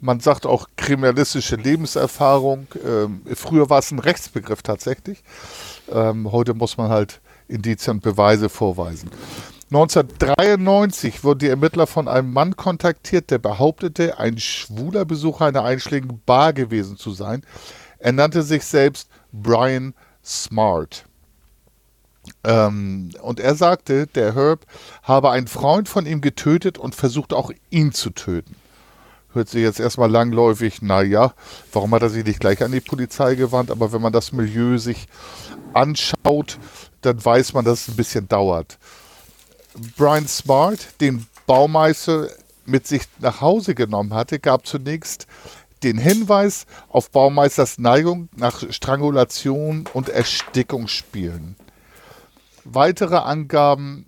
[0.00, 2.66] Man sagt auch kriminalistische Lebenserfahrung.
[2.86, 5.22] Ähm, früher war es ein Rechtsbegriff tatsächlich.
[5.92, 9.10] Ähm, heute muss man halt Indizien und Beweise vorweisen.
[9.72, 16.20] 1993 wurden die Ermittler von einem Mann kontaktiert, der behauptete, ein schwuler Besucher einer einschlägigen
[16.26, 17.42] Bar gewesen zu sein.
[18.00, 21.04] Er nannte sich selbst Brian Smart.
[22.42, 24.66] Ähm, und er sagte, der Herb
[25.04, 28.56] habe einen Freund von ihm getötet und versucht auch ihn zu töten.
[29.32, 31.32] Hört sich jetzt erstmal langläufig, naja,
[31.72, 33.70] warum hat er sich nicht gleich an die Polizei gewandt?
[33.70, 35.06] Aber wenn man das Milieu sich
[35.74, 36.58] anschaut,
[37.02, 38.78] dann weiß man, dass es ein bisschen dauert.
[39.96, 42.28] Brian Smart, den Baumeister
[42.66, 45.26] mit sich nach Hause genommen hatte, gab zunächst
[45.82, 51.56] den Hinweis auf Baumeisters Neigung nach Strangulation und Erstickungsspielen.
[52.64, 54.06] Weitere Angaben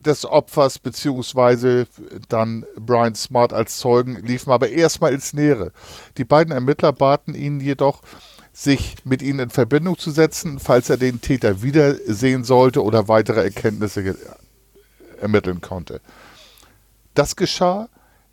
[0.00, 1.86] des Opfers beziehungsweise
[2.28, 5.72] dann Brian Smart als Zeugen liefen aber erstmal ins Leere.
[6.16, 8.00] Die beiden Ermittler baten ihn jedoch,
[8.52, 13.42] sich mit ihnen in Verbindung zu setzen, falls er den Täter wiedersehen sollte oder weitere
[13.42, 14.16] Erkenntnisse
[15.20, 16.00] ermitteln konnte.
[17.14, 17.88] Das geschah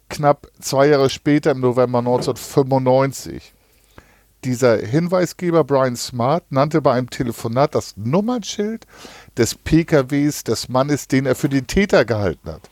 [0.10, 3.54] knapp zwei Jahre später im November 1995.
[4.44, 8.86] Dieser Hinweisgeber Brian Smart nannte bei einem Telefonat das Nummernschild
[9.36, 12.70] des PKWs des Mannes, den er für den Täter gehalten hat.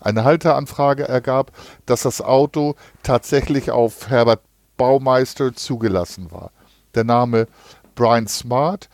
[0.00, 1.52] Eine Halteranfrage ergab,
[1.86, 4.42] dass das Auto tatsächlich auf Herbert
[4.76, 6.50] Baumeister zugelassen war.
[6.94, 7.46] Der Name
[7.94, 8.88] Brian Smart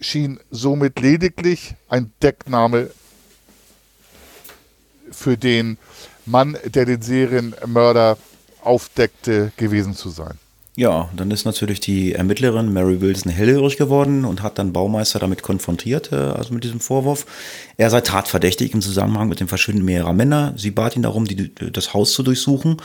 [0.00, 2.90] schien somit lediglich ein Deckname
[5.10, 5.78] für den
[6.26, 8.18] Mann, der den Serienmörder
[8.62, 10.38] aufdeckte, gewesen zu sein.
[10.76, 15.42] Ja, dann ist natürlich die Ermittlerin Mary Wilson hellhörig geworden und hat dann Baumeister damit
[15.42, 17.26] konfrontiert, äh, also mit diesem Vorwurf.
[17.76, 20.52] Er sei tatverdächtig im Zusammenhang mit dem Verschwinden mehrerer Männer.
[20.56, 22.78] Sie bat ihn darum, die, das Haus zu durchsuchen.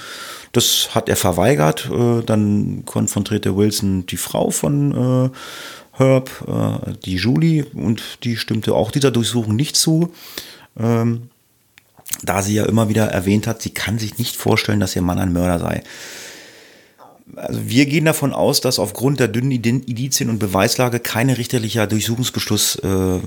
[0.51, 1.89] Das hat er verweigert.
[1.91, 5.37] Äh, dann konfrontierte Wilson die Frau von äh,
[5.93, 6.29] Herb,
[7.03, 10.13] die Julie, und die stimmte auch dieser Durchsuchung nicht zu.
[10.79, 11.23] Ähm,
[12.23, 15.19] da sie ja immer wieder erwähnt hat, sie kann sich nicht vorstellen, dass ihr Mann
[15.19, 15.83] ein Mörder sei
[17.35, 22.77] also wir gehen davon aus, dass aufgrund der dünnen Indizien und Beweislage keine richterlicher Durchsuchungsbeschluss
[22.77, 23.19] äh,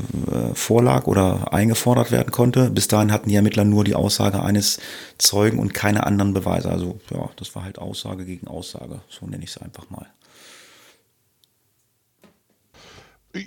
[0.55, 2.71] vorlag oder eingefordert werden konnte.
[2.71, 4.81] Bis dahin hatten die Ermittler nur die Aussage eines
[5.19, 6.71] Zeugen und keine anderen Beweise.
[6.71, 9.01] Also ja, das war halt Aussage gegen Aussage.
[9.09, 10.07] So nenne ich es einfach mal.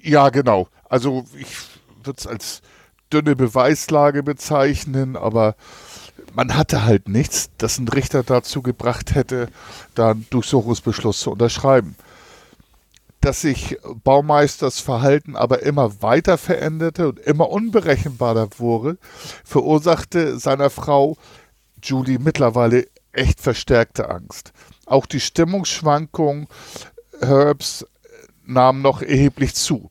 [0.04, 0.68] Ja, genau.
[0.90, 1.48] Also ich
[2.04, 2.62] würde es als
[3.12, 5.56] dünne Beweislage bezeichnen, aber
[6.36, 9.48] man hatte halt nichts, das ein Richter dazu gebracht hätte,
[9.96, 11.96] da einen Durchsuchungsbeschluss zu unterschreiben.
[13.22, 18.98] Dass sich Baumeisters Verhalten aber immer weiter veränderte und immer unberechenbarer wurde,
[19.44, 21.18] verursachte seiner Frau
[21.82, 24.52] Julie mittlerweile echt verstärkte Angst.
[24.86, 26.48] Auch die Stimmungsschwankungen
[27.20, 27.86] Herbs
[28.46, 29.90] nahmen noch erheblich zu.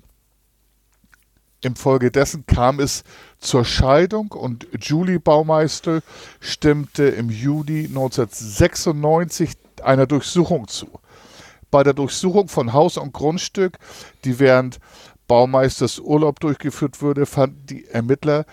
[1.62, 3.02] Infolgedessen kam es
[3.44, 6.02] zur Scheidung und Julie Baumeister
[6.40, 9.50] stimmte im Juli 1996
[9.82, 10.88] einer Durchsuchung zu.
[11.70, 13.78] Bei der Durchsuchung von Haus und Grundstück,
[14.24, 14.78] die während
[15.26, 18.46] Baumeisters Urlaub durchgeführt wurde, fanden die Ermittler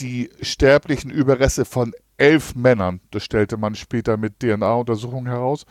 [0.00, 5.64] die sterblichen Überreste von elf Männern, das stellte man später mit DNA-Untersuchungen heraus.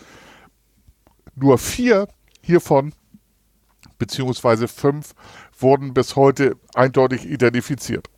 [1.35, 2.07] Nur vier
[2.41, 2.93] hiervon,
[3.97, 5.13] beziehungsweise fünf,
[5.57, 8.09] wurden bis heute eindeutig identifiziert.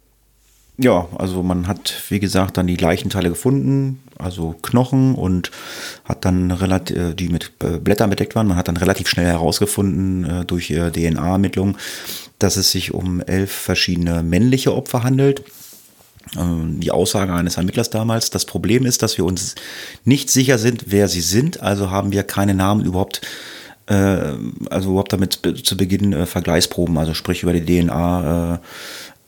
[0.82, 5.52] Ja, also man hat, wie gesagt, dann die Leichenteile gefunden, also Knochen und
[6.06, 9.28] hat dann relativ, äh, die mit äh, Blättern bedeckt waren, man hat dann relativ schnell
[9.28, 11.78] herausgefunden äh, durch DNA-Ermittlungen,
[12.39, 15.44] dass es sich um elf verschiedene männliche Opfer handelt.
[16.36, 18.32] Ähm, die Aussage eines Ermittlers damals.
[18.32, 19.54] Das Problem ist, dass wir uns
[20.04, 23.22] nicht sicher sind, wer sie sind, also haben wir keine Namen überhaupt
[23.88, 28.62] also überhaupt damit zu Beginn äh, Vergleichsproben, also sprich über die DNA,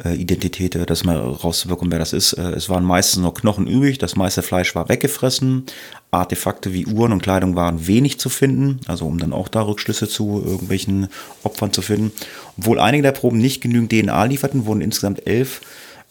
[0.03, 2.33] äh, Identität, äh, das mal rauszubekommen, wer das ist.
[2.33, 5.65] Äh, es waren meistens nur Knochen übrig, das meiste Fleisch war weggefressen.
[6.11, 10.07] Artefakte wie Uhren und Kleidung waren wenig zu finden, also um dann auch da Rückschlüsse
[10.07, 11.07] zu irgendwelchen
[11.43, 12.11] Opfern zu finden.
[12.57, 15.61] Obwohl einige der Proben nicht genügend DNA lieferten, wurden insgesamt elf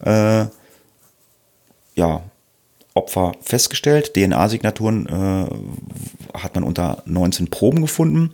[0.05, 0.47] äh,
[1.95, 2.23] ja,
[2.95, 4.15] Opfer festgestellt.
[4.15, 8.33] DNA-Signaturen äh, hat man unter 19 Proben gefunden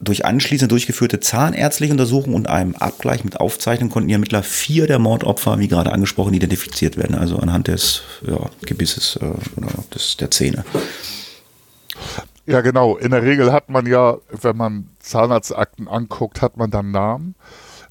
[0.00, 4.98] durch anschließend durchgeführte zahnärztliche Untersuchungen und einem Abgleich mit Aufzeichnungen konnten die Ermittler vier der
[4.98, 9.24] Mordopfer, wie gerade angesprochen, identifiziert werden, also anhand des ja, Gebisses äh,
[9.56, 10.64] oder des, der Zähne.
[12.46, 12.96] Ja, genau.
[12.96, 17.34] In der Regel hat man ja, wenn man Zahnarztakten anguckt, hat man dann Namen.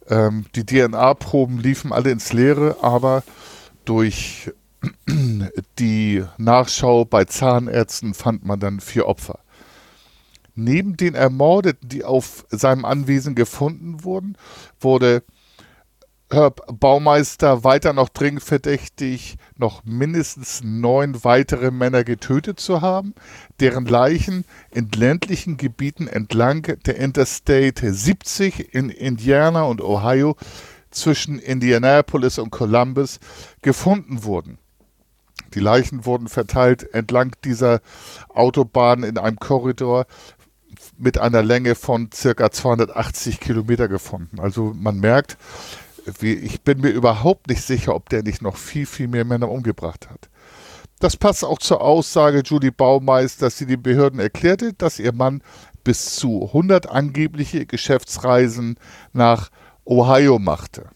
[0.10, 3.23] Ähm, die DNA-Proben liefen alle ins Leere, aber
[3.86, 4.52] durch
[5.79, 9.40] die Nachschau bei Zahnärzten fand man dann vier Opfer.
[10.60, 14.35] Neben den Ermordeten, die auf seinem Anwesen gefunden wurden,
[14.79, 15.21] wurde
[16.31, 23.13] Herb Baumeister weiter noch dringend verdächtig, noch mindestens neun weitere Männer getötet zu haben,
[23.60, 30.35] deren Leichen in ländlichen Gebieten entlang der Interstate 70 in Indiana und Ohio
[30.89, 33.19] zwischen Indianapolis und Columbus
[33.62, 34.58] gefunden wurden.
[35.53, 37.81] Die Leichen wurden verteilt entlang dieser
[38.29, 40.05] Autobahn in einem Korridor
[40.98, 44.39] mit einer Länge von circa 280 Kilometer gefunden.
[44.39, 45.37] Also man merkt,
[46.19, 49.50] wie, ich bin mir überhaupt nicht sicher, ob der nicht noch viel, viel mehr Männer
[49.50, 50.29] umgebracht hat.
[51.00, 55.43] Das passt auch zur Aussage Julie Baumeister, dass sie den Behörden erklärte, dass ihr Mann
[55.83, 58.77] bis zu 100 angebliche Geschäftsreisen
[59.13, 59.50] nach
[59.85, 60.89] Ohio machte.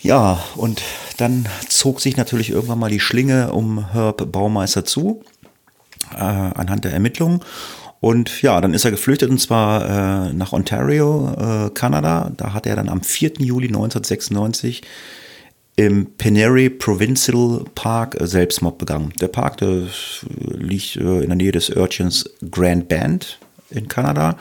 [0.00, 0.82] Ja, und
[1.16, 5.22] dann zog sich natürlich irgendwann mal die Schlinge um Herb Baumeister zu,
[6.12, 7.40] äh, anhand der Ermittlungen.
[8.00, 12.32] Und ja, dann ist er geflüchtet und zwar äh, nach Ontario, äh, Kanada.
[12.36, 13.34] Da hat er dann am 4.
[13.38, 14.82] Juli 1996
[15.76, 19.12] im Penary Provincial Park äh, Selbstmord begangen.
[19.20, 19.88] Der Park der
[20.38, 23.38] liegt äh, in der Nähe des Örtchens Grand Band
[23.70, 24.36] in Kanada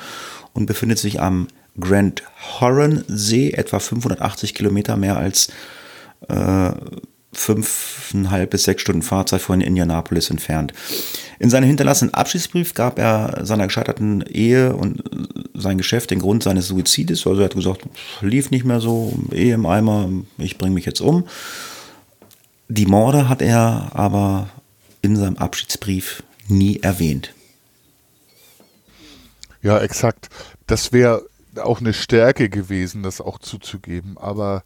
[0.53, 1.47] und befindet sich am
[1.79, 2.23] Grand
[2.59, 5.47] Horan See, etwa 580 Kilometer mehr als
[6.27, 6.71] äh,
[7.31, 10.73] fünfeinhalb bis sechs Stunden Fahrzeit von Indianapolis entfernt.
[11.43, 15.03] In seinem hinterlassenen Abschiedsbrief gab er seiner gescheiterten Ehe und
[15.53, 17.27] sein Geschäft den Grund seines Suizides.
[17.27, 17.81] Also er hat gesagt,
[18.21, 21.27] lief nicht mehr so, Ehe im Eimer, ich bringe mich jetzt um.
[22.69, 24.51] Die Morde hat er aber
[25.01, 27.33] in seinem Abschiedsbrief nie erwähnt.
[29.61, 30.29] Ja, exakt.
[30.65, 31.23] Das wäre
[31.61, 34.17] auch eine Stärke gewesen, das auch zuzugeben.
[34.17, 34.63] Aber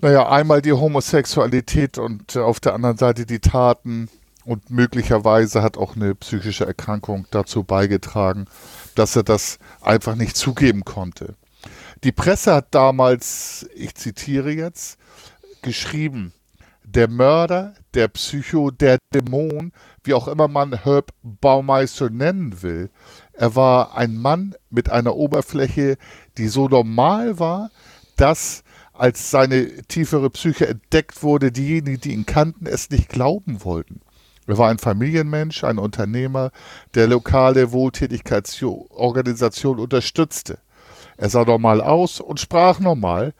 [0.00, 4.08] naja, einmal die Homosexualität und auf der anderen Seite die Taten
[4.44, 8.46] und möglicherweise hat auch eine psychische Erkrankung dazu beigetragen,
[8.94, 11.34] dass er das einfach nicht zugeben konnte.
[12.04, 14.98] Die Presse hat damals, ich zitiere jetzt,
[15.62, 16.32] geschrieben,
[16.82, 19.72] der Mörder, der Psycho, der Dämon,
[20.04, 22.90] wie auch immer man Herb Baumeister nennen will,
[23.32, 25.96] er war ein Mann mit einer Oberfläche,
[26.36, 27.70] die so normal war,
[28.16, 28.62] dass
[28.92, 34.01] als seine tiefere Psyche entdeckt wurde, diejenigen, die ihn kannten, es nicht glauben wollten.
[34.46, 36.50] Er war ein Familienmensch, ein Unternehmer,
[36.94, 40.58] der lokale Wohltätigkeitsorganisation unterstützte.
[41.16, 43.34] Er sah normal aus und sprach normal,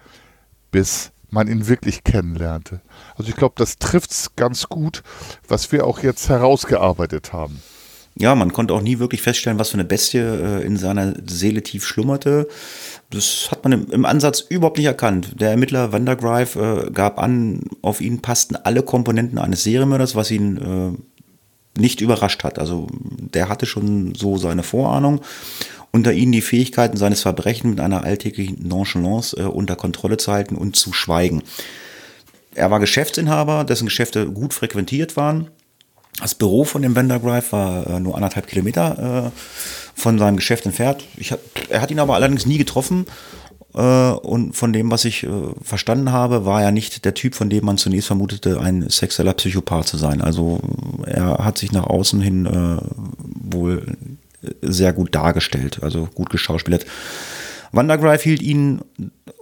[0.71, 2.83] bis man ihn wirklich kennenlernte.
[3.17, 5.03] Also ich glaube, das trifft es ganz gut,
[5.49, 7.63] was wir auch jetzt herausgearbeitet haben.
[8.19, 11.63] Ja, man konnte auch nie wirklich feststellen, was für eine Bestie äh, in seiner Seele
[11.63, 12.47] tief schlummerte.
[13.11, 15.41] Das hat man im, im Ansatz überhaupt nicht erkannt.
[15.41, 20.57] Der Ermittler Vandergrive äh, gab an, auf ihn passten alle Komponenten eines Serienmörders, was ihn
[20.59, 22.59] äh, nicht überrascht hat.
[22.59, 25.23] Also der hatte schon so seine Vorahnung.
[25.91, 30.57] Unter ihnen die Fähigkeiten, seines Verbrechen mit einer alltäglichen Nonchalance äh, unter Kontrolle zu halten
[30.57, 31.43] und zu schweigen.
[32.55, 35.49] Er war Geschäftsinhaber, dessen Geschäfte gut frequentiert waren
[36.21, 39.41] das Büro von dem Vandergrive war äh, nur anderthalb Kilometer äh,
[39.95, 41.05] von seinem Geschäft entfernt.
[41.17, 41.35] Ich,
[41.69, 43.07] er hat ihn aber allerdings nie getroffen.
[43.75, 45.29] Äh, und von dem, was ich äh,
[45.63, 49.89] verstanden habe, war er nicht der Typ, von dem man zunächst vermutete, ein sexueller Psychopath
[49.89, 50.21] zu sein.
[50.21, 50.61] Also
[51.07, 52.77] er hat sich nach außen hin äh,
[53.51, 53.97] wohl
[54.61, 56.85] sehr gut dargestellt, also gut geschauspielert.
[57.73, 58.83] Vandergrife hielt ihn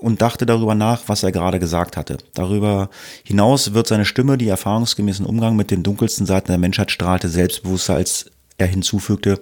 [0.00, 2.18] und dachte darüber nach, was er gerade gesagt hatte.
[2.34, 2.88] Darüber
[3.24, 7.94] hinaus wird seine Stimme, die erfahrungsgemäßen Umgang mit den dunkelsten Seiten der Menschheit strahlte, selbstbewusster,
[7.94, 9.40] als er hinzufügte,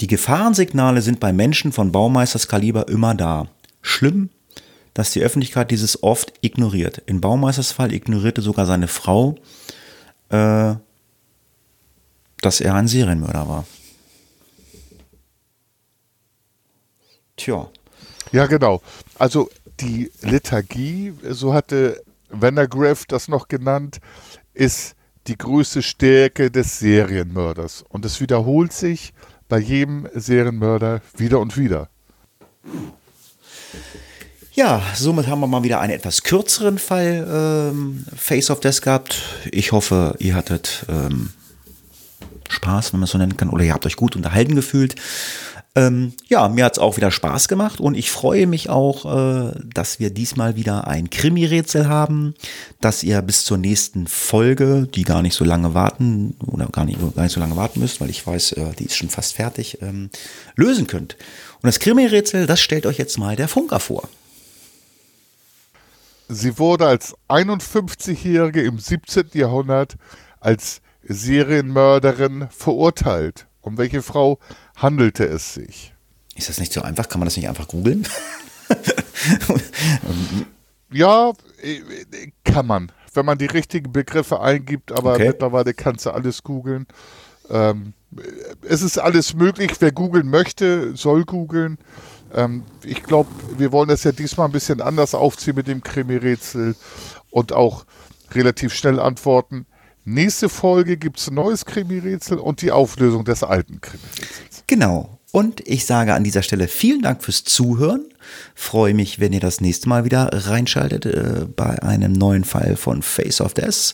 [0.00, 3.48] die Gefahrensignale sind bei Menschen von Baumeisters Kaliber immer da.
[3.82, 4.30] Schlimm,
[4.94, 7.02] dass die Öffentlichkeit dieses oft ignoriert.
[7.06, 9.36] In Baumeisters Fall ignorierte sogar seine Frau,
[10.30, 10.74] äh,
[12.40, 13.66] dass er ein Serienmörder war.
[17.40, 17.70] Tja.
[18.32, 18.82] Ja, genau.
[19.18, 19.48] Also
[19.80, 23.98] die Lethargie, so hatte Vandergriff das noch genannt,
[24.52, 24.94] ist
[25.26, 27.82] die größte Stärke des Serienmörders.
[27.88, 29.14] Und es wiederholt sich
[29.48, 31.88] bei jedem Serienmörder wieder und wieder.
[34.52, 37.26] Ja, somit haben wir mal wieder einen etwas kürzeren Fall
[37.72, 39.16] ähm, Face of Death gehabt.
[39.50, 41.30] Ich hoffe, ihr hattet ähm,
[42.50, 44.96] Spaß, wenn man es so nennen kann, oder ihr habt euch gut unterhalten gefühlt.
[45.76, 49.52] Ähm, ja, mir hat es auch wieder Spaß gemacht und ich freue mich auch, äh,
[49.72, 52.34] dass wir diesmal wieder ein Krimi-Rätsel haben,
[52.80, 56.98] dass ihr bis zur nächsten Folge, die gar nicht so lange warten oder gar nicht,
[57.14, 59.78] gar nicht so lange warten müsst, weil ich weiß, äh, die ist schon fast fertig,
[59.80, 60.10] ähm,
[60.56, 61.16] lösen könnt.
[61.62, 64.08] Und das Krimi-Rätsel, das stellt euch jetzt mal der Funker vor.
[66.28, 69.26] Sie wurde als 51-Jährige im 17.
[69.34, 69.96] Jahrhundert
[70.40, 73.46] als Serienmörderin verurteilt.
[73.60, 74.38] Um welche Frau
[74.76, 75.94] handelte es sich?
[76.34, 77.08] Ist das nicht so einfach?
[77.08, 78.06] Kann man das nicht einfach googeln?
[80.92, 81.32] ja,
[81.62, 81.80] äh,
[82.44, 82.92] kann man.
[83.12, 85.28] Wenn man die richtigen Begriffe eingibt, aber okay.
[85.28, 86.86] mittlerweile kannst du alles googeln.
[87.50, 87.94] Ähm,
[88.62, 89.72] es ist alles möglich.
[89.80, 91.78] Wer googeln möchte, soll googeln.
[92.32, 96.76] Ähm, ich glaube, wir wollen das ja diesmal ein bisschen anders aufziehen mit dem Krimi-Rätsel
[97.30, 97.84] und auch
[98.32, 99.66] relativ schnell antworten.
[100.04, 104.64] Nächste Folge gibt es ein neues Krimi-Rätsel und die Auflösung des alten Krimi-Rätsels.
[104.66, 105.18] Genau.
[105.32, 108.04] Und ich sage an dieser Stelle vielen Dank fürs Zuhören.
[108.54, 113.02] Freue mich, wenn ihr das nächste Mal wieder reinschaltet äh, bei einem neuen Fall von
[113.02, 113.92] Face of Death.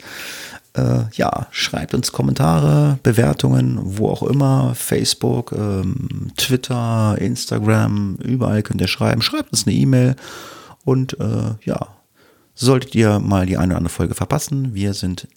[0.74, 8.80] Äh, ja, schreibt uns Kommentare, Bewertungen, wo auch immer, Facebook, ähm, Twitter, Instagram, überall könnt
[8.80, 9.22] ihr schreiben.
[9.22, 10.16] Schreibt uns eine E-Mail
[10.84, 11.88] und äh, ja,
[12.54, 15.28] solltet ihr mal die eine oder andere Folge verpassen, wir sind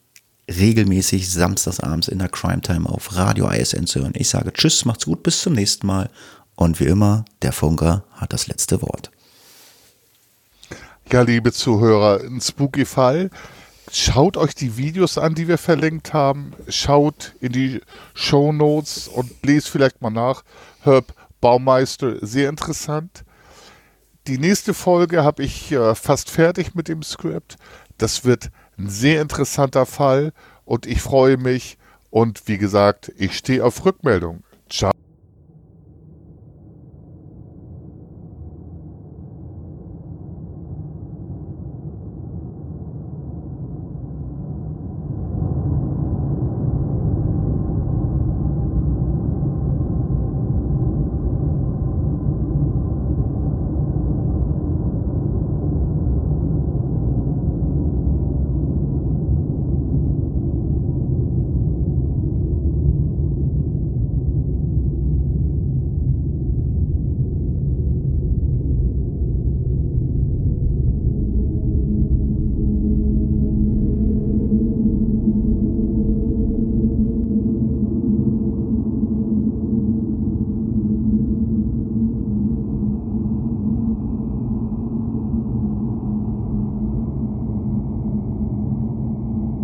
[0.49, 4.13] regelmäßig samstagsabends in der Crime Time auf Radio ISN zu hören.
[4.15, 6.09] Ich sage Tschüss, macht's gut, bis zum nächsten Mal.
[6.55, 9.11] Und wie immer, der Funker hat das letzte Wort.
[11.11, 13.29] Ja, liebe Zuhörer, ein spooky Fall.
[13.91, 16.53] Schaut euch die Videos an, die wir verlinkt haben.
[16.67, 17.81] Schaut in die
[18.13, 20.43] Show Notes und lest vielleicht mal nach.
[20.81, 23.23] Herb Baumeister, sehr interessant.
[24.27, 27.55] Die nächste Folge habe ich äh, fast fertig mit dem Skript.
[27.97, 30.31] Das wird ein sehr interessanter Fall
[30.65, 31.77] und ich freue mich.
[32.09, 34.43] Und wie gesagt, ich stehe auf Rückmeldung.
[34.67, 34.91] Ciao.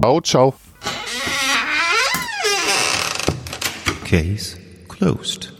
[0.05, 0.53] Ciao, ciao.
[4.03, 4.55] Case
[4.87, 5.54] closed.